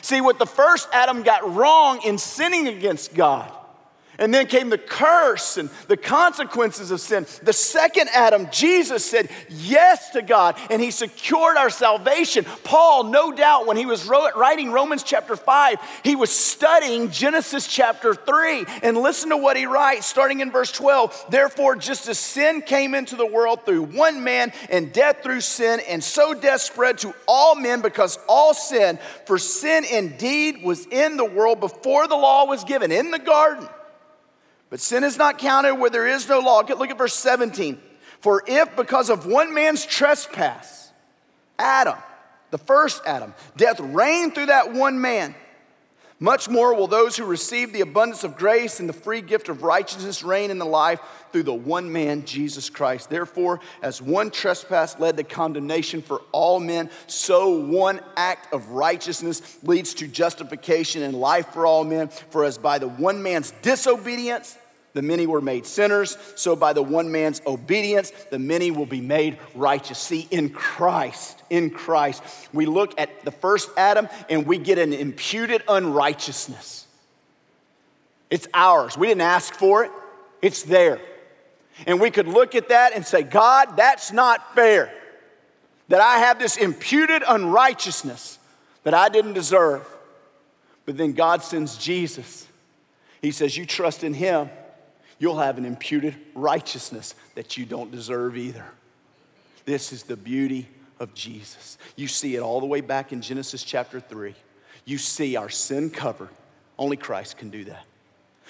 See, 0.01 0.21
what 0.21 0.39
the 0.39 0.45
first 0.45 0.87
Adam 0.93 1.23
got 1.23 1.53
wrong 1.53 2.01
in 2.03 2.17
sinning 2.17 2.69
against 2.69 3.13
God 3.13 3.51
and 4.17 4.33
then 4.33 4.47
came 4.47 4.69
the 4.69 4.77
curse 4.77 5.57
and 5.57 5.69
the 5.87 5.97
consequences 5.97 6.91
of 6.91 6.99
sin. 6.99 7.25
The 7.41 7.53
second 7.53 8.09
Adam, 8.13 8.47
Jesus, 8.51 9.05
said 9.05 9.29
yes 9.49 10.11
to 10.11 10.21
God 10.21 10.57
and 10.69 10.81
he 10.81 10.91
secured 10.91 11.57
our 11.57 11.69
salvation. 11.69 12.45
Paul, 12.63 13.05
no 13.05 13.31
doubt, 13.31 13.67
when 13.67 13.77
he 13.77 13.85
was 13.85 14.05
writing 14.05 14.71
Romans 14.71 15.03
chapter 15.03 15.35
5, 15.35 15.77
he 16.03 16.15
was 16.15 16.29
studying 16.29 17.09
Genesis 17.09 17.67
chapter 17.67 18.13
3. 18.13 18.65
And 18.83 18.97
listen 18.97 19.29
to 19.29 19.37
what 19.37 19.57
he 19.57 19.65
writes, 19.65 20.05
starting 20.05 20.39
in 20.39 20.51
verse 20.51 20.71
12. 20.71 21.25
Therefore, 21.29 21.75
just 21.75 22.07
as 22.07 22.19
sin 22.19 22.61
came 22.61 22.93
into 22.93 23.15
the 23.15 23.25
world 23.25 23.65
through 23.65 23.83
one 23.83 24.23
man 24.23 24.51
and 24.69 24.93
death 24.93 25.23
through 25.23 25.41
sin, 25.41 25.79
and 25.87 26.03
so 26.03 26.33
death 26.33 26.61
spread 26.61 26.97
to 26.99 27.13
all 27.27 27.55
men 27.55 27.81
because 27.81 28.17
all 28.27 28.53
sin, 28.53 28.99
for 29.25 29.37
sin 29.37 29.85
indeed 29.85 30.63
was 30.63 30.85
in 30.87 31.17
the 31.17 31.25
world 31.25 31.59
before 31.59 32.07
the 32.07 32.15
law 32.15 32.45
was 32.45 32.63
given 32.63 32.91
in 32.91 33.11
the 33.11 33.19
garden. 33.19 33.67
But 34.73 34.79
sin 34.79 35.03
is 35.03 35.19
not 35.19 35.37
counted 35.37 35.75
where 35.75 35.91
there 35.91 36.07
is 36.07 36.27
no 36.27 36.39
law. 36.39 36.63
Look 36.67 36.89
at 36.89 36.97
verse 36.97 37.13
17. 37.13 37.79
For 38.21 38.43
if 38.47 38.75
because 38.75 39.11
of 39.11 39.27
one 39.27 39.53
man's 39.53 39.85
trespass, 39.85 40.91
Adam, 41.59 41.99
the 42.49 42.57
first 42.57 43.03
Adam, 43.05 43.35
death 43.55 43.79
reigned 43.79 44.33
through 44.33 44.47
that 44.47 44.73
one 44.73 44.99
man, 44.99 45.35
Much 46.23 46.47
more 46.47 46.73
will 46.73 46.87
those 46.87 47.17
who 47.17 47.25
receive 47.25 47.73
the 47.73 47.81
abundance 47.81 48.23
of 48.23 48.37
grace 48.37 48.79
and 48.79 48.87
the 48.87 48.93
free 48.93 49.19
gift 49.19 49.49
of 49.49 49.61
righteousness 49.61 50.23
reign 50.23 50.51
in 50.51 50.57
the 50.57 50.65
life 50.65 51.01
through 51.33 51.43
the 51.43 51.53
one 51.53 51.91
man, 51.91 52.23
Jesus 52.23 52.69
Christ. 52.69 53.09
Therefore, 53.09 53.59
as 53.81 54.01
one 54.01 54.31
trespass 54.31 54.97
led 54.99 55.17
to 55.17 55.23
condemnation 55.25 56.01
for 56.01 56.21
all 56.31 56.61
men, 56.61 56.89
so 57.07 57.49
one 57.49 57.99
act 58.15 58.53
of 58.53 58.69
righteousness 58.69 59.59
leads 59.63 59.93
to 59.95 60.07
justification 60.07 61.03
and 61.03 61.13
life 61.13 61.47
for 61.47 61.65
all 61.65 61.83
men. 61.83 62.07
For 62.07 62.45
as 62.45 62.57
by 62.57 62.79
the 62.79 62.87
one 62.87 63.21
man's 63.21 63.51
disobedience, 63.61 64.57
the 64.93 65.01
many 65.01 65.25
were 65.25 65.41
made 65.41 65.65
sinners, 65.65 66.17
so 66.35 66.55
by 66.55 66.73
the 66.73 66.83
one 66.83 67.11
man's 67.11 67.41
obedience, 67.47 68.11
the 68.29 68.37
many 68.37 68.69
will 68.69 68.85
be 68.85 69.01
made 69.01 69.39
righteous. 69.55 69.97
See, 69.97 70.27
in 70.29 70.51
Christ, 70.51 71.41
in 71.49 71.71
Christ, 71.71 72.23
we 72.53 72.67
look 72.67 72.99
at 72.99 73.25
the 73.25 73.31
first 73.31 73.71
Adam 73.75 74.07
and 74.29 74.45
we 74.45 74.59
get 74.59 74.77
an 74.77 74.93
imputed 74.93 75.63
unrighteousness. 75.67 76.85
It's 78.29 78.47
ours. 78.53 78.95
We 78.95 79.07
didn't 79.07 79.21
ask 79.21 79.53
for 79.53 79.83
it, 79.83 79.91
it's 80.41 80.63
there. 80.63 80.99
And 81.87 81.99
we 81.99 82.11
could 82.11 82.27
look 82.27 82.53
at 82.53 82.69
that 82.69 82.93
and 82.93 83.03
say, 83.03 83.23
God, 83.23 83.75
that's 83.75 84.11
not 84.11 84.53
fair. 84.53 84.93
That 85.87 86.01
I 86.01 86.19
have 86.19 86.37
this 86.37 86.55
imputed 86.55 87.23
unrighteousness 87.27 88.37
that 88.83 88.93
I 88.93 89.09
didn't 89.09 89.33
deserve. 89.33 89.87
But 90.85 90.97
then 90.97 91.13
God 91.13 91.41
sends 91.41 91.77
Jesus. 91.77 92.47
He 93.23 93.31
says, 93.31 93.57
You 93.57 93.65
trust 93.65 94.03
in 94.03 94.13
Him 94.13 94.49
you'll 95.23 95.39
have 95.39 95.57
an 95.57 95.63
imputed 95.63 96.13
righteousness 96.35 97.15
that 97.35 97.55
you 97.55 97.65
don't 97.65 97.91
deserve 97.91 98.35
either. 98.35 98.65
This 99.63 99.93
is 99.93 100.03
the 100.03 100.17
beauty 100.17 100.67
of 100.99 101.13
Jesus. 101.13 101.77
You 101.95 102.09
see 102.09 102.35
it 102.35 102.41
all 102.41 102.59
the 102.59 102.65
way 102.65 102.81
back 102.81 103.13
in 103.13 103.21
Genesis 103.21 103.63
chapter 103.63 104.01
3. 104.01 104.35
You 104.83 104.97
see 104.97 105.37
our 105.37 105.47
sin 105.47 105.91
covered. 105.91 106.27
Only 106.77 106.97
Christ 106.97 107.37
can 107.37 107.49
do 107.49 107.63
that. 107.63 107.85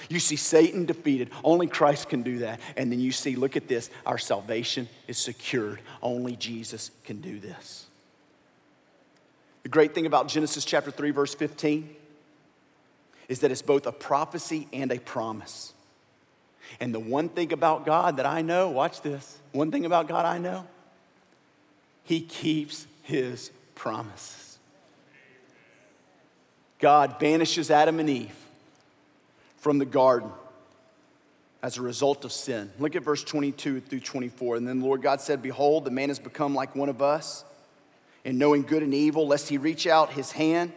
You 0.10 0.18
see 0.20 0.36
Satan 0.36 0.86
defeated. 0.86 1.30
Only 1.44 1.68
Christ 1.68 2.10
can 2.10 2.24
do 2.24 2.40
that. 2.40 2.60
And 2.76 2.92
then 2.92 3.00
you 3.00 3.12
see, 3.12 3.36
look 3.36 3.56
at 3.56 3.68
this, 3.68 3.92
our 4.04 4.18
salvation 4.18 4.90
is 5.08 5.20
secured. 5.20 5.80
Only 6.02 6.36
Jesus 6.36 6.90
can 7.06 7.22
do 7.22 7.40
this. 7.40 7.86
The 9.62 9.70
great 9.70 9.94
thing 9.94 10.08
about 10.08 10.28
Genesis 10.28 10.66
chapter 10.66 10.90
3, 10.90 11.12
verse 11.12 11.36
15, 11.36 11.96
is 13.30 13.42
that 13.42 13.52
it's 13.52 13.62
both 13.62 13.86
a 13.86 13.92
prophecy 13.92 14.68
and 14.74 14.92
a 14.92 14.98
promise. 14.98 15.74
And 16.80 16.94
the 16.94 17.00
one 17.00 17.30
thing 17.30 17.54
about 17.54 17.86
God 17.86 18.18
that 18.18 18.26
I 18.26 18.42
know, 18.42 18.70
watch 18.70 19.02
this, 19.02 19.40
one 19.52 19.72
thing 19.72 19.86
about 19.86 20.08
God 20.08 20.26
I 20.26 20.38
know, 20.38 20.66
He 22.04 22.22
keeps 22.22 22.88
His 23.04 23.52
promises. 23.76 24.58
God 26.80 27.18
banishes 27.20 27.72
Adam 27.72 28.00
and 28.00 28.10
Eve 28.10 28.36
from 29.58 29.78
the 29.78 29.86
garden 29.86 30.30
as 31.62 31.78
a 31.78 31.82
result 31.82 32.26
of 32.26 32.32
sin. 32.34 32.70
Look 32.78 32.98
at 32.98 33.04
verse 33.04 33.24
22 33.24 33.80
through 33.80 34.02
24. 34.02 34.58
And 34.58 34.68
then 34.68 34.80
the 34.80 34.86
Lord 34.86 35.02
God 35.02 35.22
said, 35.22 35.42
Behold, 35.42 35.86
the 35.86 35.92
man 35.92 36.10
has 36.10 36.20
become 36.20 36.54
like 36.54 36.76
one 36.76 36.90
of 36.90 37.02
us 37.02 37.46
in 38.26 38.38
knowing 38.38 38.64
good 38.64 38.84
and 38.84 38.94
evil, 38.94 39.28
lest 39.28 39.48
he 39.48 39.58
reach 39.58 39.88
out 39.88 40.12
his 40.12 40.34
hand 40.34 40.74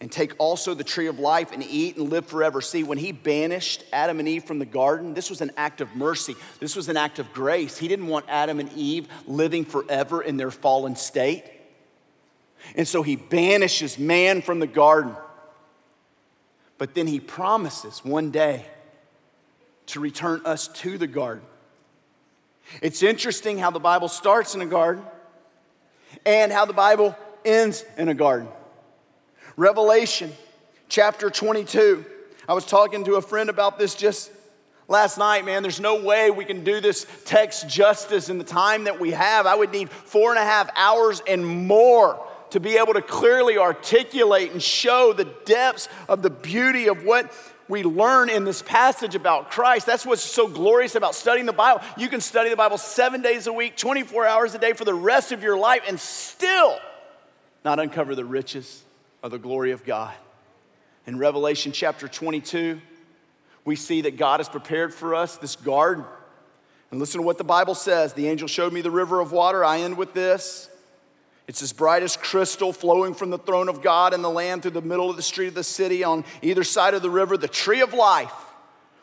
and 0.00 0.10
take 0.10 0.32
also 0.38 0.72
the 0.72 0.84
tree 0.84 1.08
of 1.08 1.18
life 1.18 1.52
and 1.52 1.62
eat 1.62 1.96
and 1.96 2.08
live 2.08 2.24
forever. 2.24 2.62
See, 2.62 2.82
when 2.82 2.96
he 2.96 3.12
banished 3.12 3.84
Adam 3.92 4.18
and 4.18 4.26
Eve 4.26 4.44
from 4.44 4.58
the 4.58 4.64
garden, 4.64 5.12
this 5.12 5.28
was 5.28 5.42
an 5.42 5.50
act 5.58 5.82
of 5.82 5.94
mercy. 5.94 6.34
This 6.58 6.74
was 6.74 6.88
an 6.88 6.96
act 6.96 7.18
of 7.18 7.30
grace. 7.34 7.76
He 7.76 7.86
didn't 7.86 8.06
want 8.06 8.24
Adam 8.28 8.60
and 8.60 8.72
Eve 8.72 9.08
living 9.26 9.66
forever 9.66 10.22
in 10.22 10.38
their 10.38 10.50
fallen 10.50 10.96
state. 10.96 11.44
And 12.74 12.88
so 12.88 13.02
he 13.02 13.16
banishes 13.16 13.98
man 13.98 14.40
from 14.40 14.58
the 14.58 14.66
garden. 14.66 15.14
But 16.78 16.94
then 16.94 17.06
he 17.06 17.20
promises 17.20 18.02
one 18.02 18.30
day 18.30 18.64
to 19.86 20.00
return 20.00 20.40
us 20.46 20.68
to 20.68 20.96
the 20.96 21.06
garden. 21.06 21.44
It's 22.80 23.02
interesting 23.02 23.58
how 23.58 23.70
the 23.70 23.80
Bible 23.80 24.08
starts 24.08 24.54
in 24.54 24.62
a 24.62 24.66
garden 24.66 25.04
and 26.24 26.50
how 26.52 26.64
the 26.64 26.72
Bible 26.72 27.16
ends 27.44 27.84
in 27.98 28.08
a 28.08 28.14
garden. 28.14 28.48
Revelation 29.56 30.32
chapter 30.88 31.30
22. 31.30 32.04
I 32.48 32.54
was 32.54 32.64
talking 32.64 33.04
to 33.04 33.14
a 33.14 33.22
friend 33.22 33.50
about 33.50 33.78
this 33.78 33.94
just 33.94 34.30
last 34.88 35.18
night, 35.18 35.44
man. 35.44 35.62
There's 35.62 35.80
no 35.80 36.02
way 36.02 36.30
we 36.30 36.44
can 36.44 36.64
do 36.64 36.80
this 36.80 37.06
text 37.24 37.68
justice 37.68 38.28
in 38.28 38.38
the 38.38 38.44
time 38.44 38.84
that 38.84 39.00
we 39.00 39.10
have. 39.12 39.46
I 39.46 39.54
would 39.54 39.72
need 39.72 39.90
four 39.90 40.30
and 40.30 40.38
a 40.38 40.44
half 40.44 40.70
hours 40.76 41.22
and 41.26 41.46
more 41.46 42.24
to 42.50 42.60
be 42.60 42.76
able 42.76 42.94
to 42.94 43.02
clearly 43.02 43.58
articulate 43.58 44.52
and 44.52 44.62
show 44.62 45.12
the 45.12 45.26
depths 45.44 45.88
of 46.08 46.22
the 46.22 46.30
beauty 46.30 46.88
of 46.88 47.04
what 47.04 47.32
we 47.68 47.84
learn 47.84 48.28
in 48.28 48.44
this 48.44 48.62
passage 48.62 49.14
about 49.14 49.52
Christ. 49.52 49.86
That's 49.86 50.04
what's 50.04 50.22
so 50.22 50.48
glorious 50.48 50.96
about 50.96 51.14
studying 51.14 51.46
the 51.46 51.52
Bible. 51.52 51.82
You 51.96 52.08
can 52.08 52.20
study 52.20 52.50
the 52.50 52.56
Bible 52.56 52.78
seven 52.78 53.22
days 53.22 53.46
a 53.46 53.52
week, 53.52 53.76
24 53.76 54.26
hours 54.26 54.54
a 54.54 54.58
day 54.58 54.72
for 54.72 54.84
the 54.84 54.94
rest 54.94 55.30
of 55.30 55.44
your 55.44 55.56
life, 55.56 55.82
and 55.86 56.00
still 56.00 56.76
not 57.64 57.78
uncover 57.78 58.16
the 58.16 58.24
riches 58.24 58.82
of 59.22 59.30
the 59.30 59.38
glory 59.38 59.72
of 59.72 59.84
God. 59.84 60.14
In 61.06 61.18
Revelation 61.18 61.72
chapter 61.72 62.08
22, 62.08 62.80
we 63.64 63.76
see 63.76 64.02
that 64.02 64.16
God 64.16 64.40
has 64.40 64.48
prepared 64.48 64.94
for 64.94 65.14
us 65.14 65.36
this 65.36 65.56
garden. 65.56 66.04
And 66.90 66.98
listen 66.98 67.20
to 67.20 67.26
what 67.26 67.38
the 67.38 67.44
Bible 67.44 67.74
says. 67.74 68.12
The 68.12 68.28
angel 68.28 68.48
showed 68.48 68.72
me 68.72 68.80
the 68.80 68.90
river 68.90 69.20
of 69.20 69.32
water. 69.32 69.64
I 69.64 69.80
end 69.80 69.96
with 69.96 70.12
this. 70.12 70.68
It's 71.46 71.62
as 71.62 71.72
bright 71.72 72.02
as 72.02 72.16
crystal 72.16 72.72
flowing 72.72 73.14
from 73.14 73.30
the 73.30 73.38
throne 73.38 73.68
of 73.68 73.82
God 73.82 74.14
and 74.14 74.22
the 74.22 74.30
Lamb 74.30 74.60
through 74.60 74.72
the 74.72 74.82
middle 74.82 75.10
of 75.10 75.16
the 75.16 75.22
street 75.22 75.48
of 75.48 75.54
the 75.54 75.64
city. 75.64 76.04
On 76.04 76.24
either 76.42 76.64
side 76.64 76.94
of 76.94 77.02
the 77.02 77.10
river, 77.10 77.36
the 77.36 77.48
tree 77.48 77.80
of 77.80 77.92
life 77.92 78.32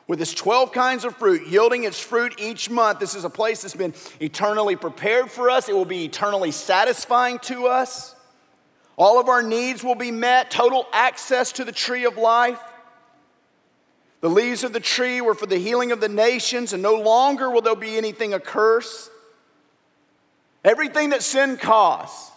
with 0.07 0.21
its 0.21 0.33
12 0.33 0.71
kinds 0.71 1.03
of 1.03 1.15
fruit, 1.17 1.47
yielding 1.47 1.83
its 1.83 1.99
fruit 1.99 2.35
each 2.39 2.69
month. 2.69 2.99
This 2.99 3.15
is 3.15 3.25
a 3.25 3.29
place 3.29 3.61
that's 3.61 3.75
been 3.75 3.93
eternally 4.21 4.75
prepared 4.75 5.29
for 5.29 5.49
us, 5.49 5.67
it 5.69 5.75
will 5.75 5.85
be 5.85 6.05
eternally 6.05 6.51
satisfying 6.51 7.39
to 7.39 7.67
us. 7.67 8.15
All 8.97 9.19
of 9.19 9.29
our 9.29 9.43
needs 9.43 9.83
will 9.83 9.95
be 9.95 10.11
met, 10.11 10.49
total 10.49 10.87
access 10.91 11.51
to 11.53 11.63
the 11.63 11.71
tree 11.71 12.05
of 12.05 12.17
life. 12.17 12.59
The 14.21 14.29
leaves 14.29 14.63
of 14.63 14.73
the 14.73 14.79
tree 14.79 15.21
were 15.21 15.35
for 15.35 15.45
the 15.45 15.57
healing 15.57 15.91
of 15.91 16.01
the 16.01 16.09
nations, 16.09 16.73
and 16.73 16.81
no 16.81 16.95
longer 16.95 17.49
will 17.49 17.61
there 17.61 17.75
be 17.75 17.95
anything 17.95 18.33
a 18.33 18.39
curse. 18.39 19.11
Everything 20.63 21.11
that 21.11 21.21
sin 21.21 21.57
caused 21.57 22.31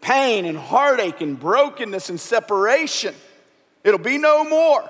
pain 0.00 0.44
and 0.44 0.56
heartache 0.56 1.20
and 1.20 1.38
brokenness 1.40 2.10
and 2.10 2.20
separation 2.20 3.14
it'll 3.82 3.98
be 3.98 4.18
no 4.18 4.44
more. 4.44 4.88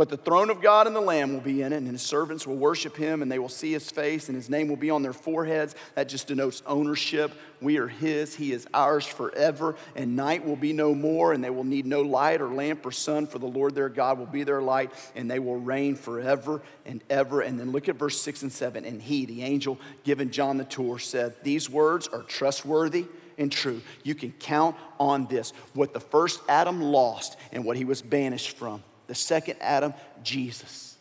But 0.00 0.08
the 0.08 0.16
throne 0.16 0.48
of 0.48 0.62
God 0.62 0.86
and 0.86 0.96
the 0.96 1.00
Lamb 1.02 1.34
will 1.34 1.42
be 1.42 1.60
in 1.60 1.74
it, 1.74 1.76
and 1.76 1.88
his 1.88 2.00
servants 2.00 2.46
will 2.46 2.56
worship 2.56 2.96
him, 2.96 3.20
and 3.20 3.30
they 3.30 3.38
will 3.38 3.50
see 3.50 3.72
his 3.72 3.90
face, 3.90 4.30
and 4.30 4.34
his 4.34 4.48
name 4.48 4.66
will 4.68 4.76
be 4.76 4.88
on 4.88 5.02
their 5.02 5.12
foreheads. 5.12 5.74
That 5.94 6.08
just 6.08 6.28
denotes 6.28 6.62
ownership. 6.64 7.32
We 7.60 7.76
are 7.76 7.86
his, 7.86 8.34
he 8.34 8.52
is 8.52 8.66
ours 8.72 9.04
forever, 9.04 9.76
and 9.94 10.16
night 10.16 10.46
will 10.46 10.56
be 10.56 10.72
no 10.72 10.94
more, 10.94 11.34
and 11.34 11.44
they 11.44 11.50
will 11.50 11.64
need 11.64 11.84
no 11.84 12.00
light 12.00 12.40
or 12.40 12.48
lamp 12.48 12.86
or 12.86 12.92
sun, 12.92 13.26
for 13.26 13.38
the 13.38 13.46
Lord 13.46 13.74
their 13.74 13.90
God 13.90 14.18
will 14.18 14.24
be 14.24 14.42
their 14.42 14.62
light, 14.62 14.90
and 15.14 15.30
they 15.30 15.38
will 15.38 15.56
reign 15.56 15.96
forever 15.96 16.62
and 16.86 17.04
ever. 17.10 17.42
And 17.42 17.60
then 17.60 17.70
look 17.70 17.86
at 17.90 17.96
verse 17.96 18.18
6 18.22 18.40
and 18.40 18.50
7. 18.50 18.86
And 18.86 19.02
he, 19.02 19.26
the 19.26 19.42
angel 19.42 19.78
given 20.04 20.30
John 20.30 20.56
the 20.56 20.64
tour, 20.64 20.98
said, 20.98 21.34
These 21.42 21.68
words 21.68 22.08
are 22.08 22.22
trustworthy 22.22 23.04
and 23.36 23.52
true. 23.52 23.82
You 24.02 24.14
can 24.14 24.32
count 24.32 24.76
on 24.98 25.26
this. 25.26 25.52
What 25.74 25.92
the 25.92 26.00
first 26.00 26.40
Adam 26.48 26.80
lost 26.80 27.36
and 27.52 27.66
what 27.66 27.76
he 27.76 27.84
was 27.84 28.00
banished 28.00 28.56
from 28.56 28.82
the 29.10 29.14
second 29.16 29.56
Adam, 29.60 29.92
Jesus. 30.22 30.96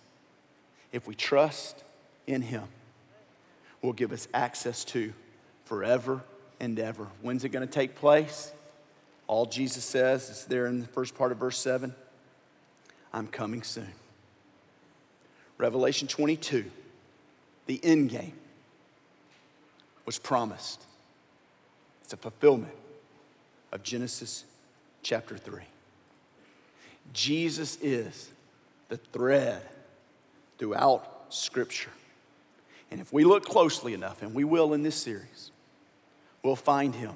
If 0.91 1.05
we 1.05 1.13
trust 1.13 1.83
in 2.25 2.41
him, 2.41 2.63
will 3.83 3.93
give 3.93 4.11
us 4.11 4.27
access 4.33 4.83
to 4.85 5.13
forever 5.65 6.19
and 6.59 6.79
ever. 6.79 7.05
When's 7.21 7.43
it 7.43 7.49
going 7.49 7.67
to 7.67 7.71
take 7.71 7.93
place? 7.93 8.51
All 9.27 9.45
Jesus 9.45 9.83
says 9.85 10.27
is 10.31 10.45
there 10.45 10.65
in 10.65 10.79
the 10.79 10.87
first 10.87 11.13
part 11.13 11.31
of 11.31 11.37
verse 11.37 11.59
7 11.59 11.93
I'm 13.13 13.27
coming 13.27 13.61
soon. 13.61 13.93
Revelation 15.59 16.07
22, 16.07 16.65
the 17.67 17.79
end 17.83 18.09
game 18.09 18.33
was 20.07 20.17
promised. 20.17 20.83
It's 22.03 22.13
a 22.13 22.17
fulfillment 22.17 22.73
of 23.71 23.83
Genesis 23.83 24.45
chapter 25.03 25.37
3. 25.37 25.61
Jesus 27.13 27.77
is 27.81 28.29
the 28.89 28.97
thread 28.97 29.61
throughout 30.57 31.25
Scripture. 31.29 31.91
And 32.91 32.99
if 32.99 33.13
we 33.13 33.23
look 33.23 33.45
closely 33.45 33.93
enough, 33.93 34.21
and 34.21 34.33
we 34.33 34.43
will 34.43 34.73
in 34.73 34.83
this 34.83 34.95
series, 34.95 35.51
we'll 36.43 36.55
find 36.55 36.95
him 36.95 37.13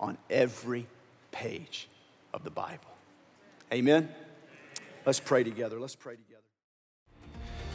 on 0.00 0.16
every 0.30 0.86
page 1.32 1.88
of 2.32 2.44
the 2.44 2.50
Bible. 2.50 2.78
Amen? 3.72 4.08
Let's 5.04 5.20
pray 5.20 5.44
together. 5.44 5.78
Let's 5.78 5.96
pray 5.96 6.16
together. 6.16 6.42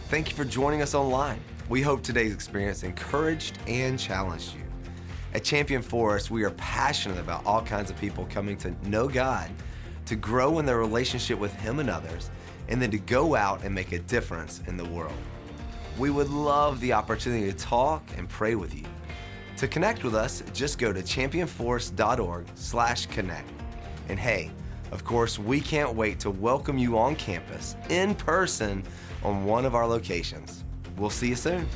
Thank 0.09 0.29
you 0.29 0.35
for 0.35 0.45
joining 0.45 0.81
us 0.81 0.93
online. 0.93 1.39
We 1.69 1.81
hope 1.81 2.03
today's 2.03 2.33
experience 2.33 2.83
encouraged 2.83 3.57
and 3.67 3.97
challenged 3.97 4.55
you. 4.55 4.63
At 5.33 5.45
Champion 5.45 5.81
Forest, 5.81 6.29
we 6.29 6.43
are 6.43 6.51
passionate 6.51 7.17
about 7.17 7.45
all 7.45 7.61
kinds 7.61 7.89
of 7.89 7.97
people 7.97 8.27
coming 8.29 8.57
to 8.57 8.71
know 8.89 9.07
God 9.07 9.49
to 10.05 10.15
grow 10.15 10.59
in 10.59 10.65
their 10.65 10.77
relationship 10.77 11.39
with 11.39 11.53
Him 11.55 11.79
and 11.79 11.89
others, 11.89 12.29
and 12.67 12.81
then 12.81 12.91
to 12.91 12.99
go 12.99 13.35
out 13.35 13.63
and 13.63 13.73
make 13.73 13.91
a 13.91 13.99
difference 13.99 14.61
in 14.67 14.77
the 14.77 14.85
world. 14.85 15.17
We 15.97 16.09
would 16.09 16.29
love 16.29 16.79
the 16.79 16.93
opportunity 16.93 17.51
to 17.51 17.57
talk 17.57 18.03
and 18.17 18.29
pray 18.29 18.55
with 18.55 18.73
you. 18.73 18.85
To 19.57 19.67
connect 19.67 20.03
with 20.03 20.15
us, 20.15 20.41
just 20.53 20.79
go 20.79 20.93
to 20.93 21.01
championforest.org/connect. 21.01 23.49
And 24.09 24.19
hey, 24.19 24.51
of 24.91 25.03
course, 25.03 25.37
we 25.37 25.61
can't 25.61 25.95
wait 25.95 26.19
to 26.21 26.29
welcome 26.29 26.77
you 26.77 26.97
on 26.97 27.15
campus 27.15 27.75
in 27.89 28.15
person 28.15 28.83
on 29.23 29.45
one 29.45 29.65
of 29.65 29.75
our 29.75 29.87
locations. 29.87 30.63
We'll 30.97 31.09
see 31.09 31.29
you 31.29 31.35
soon. 31.35 31.67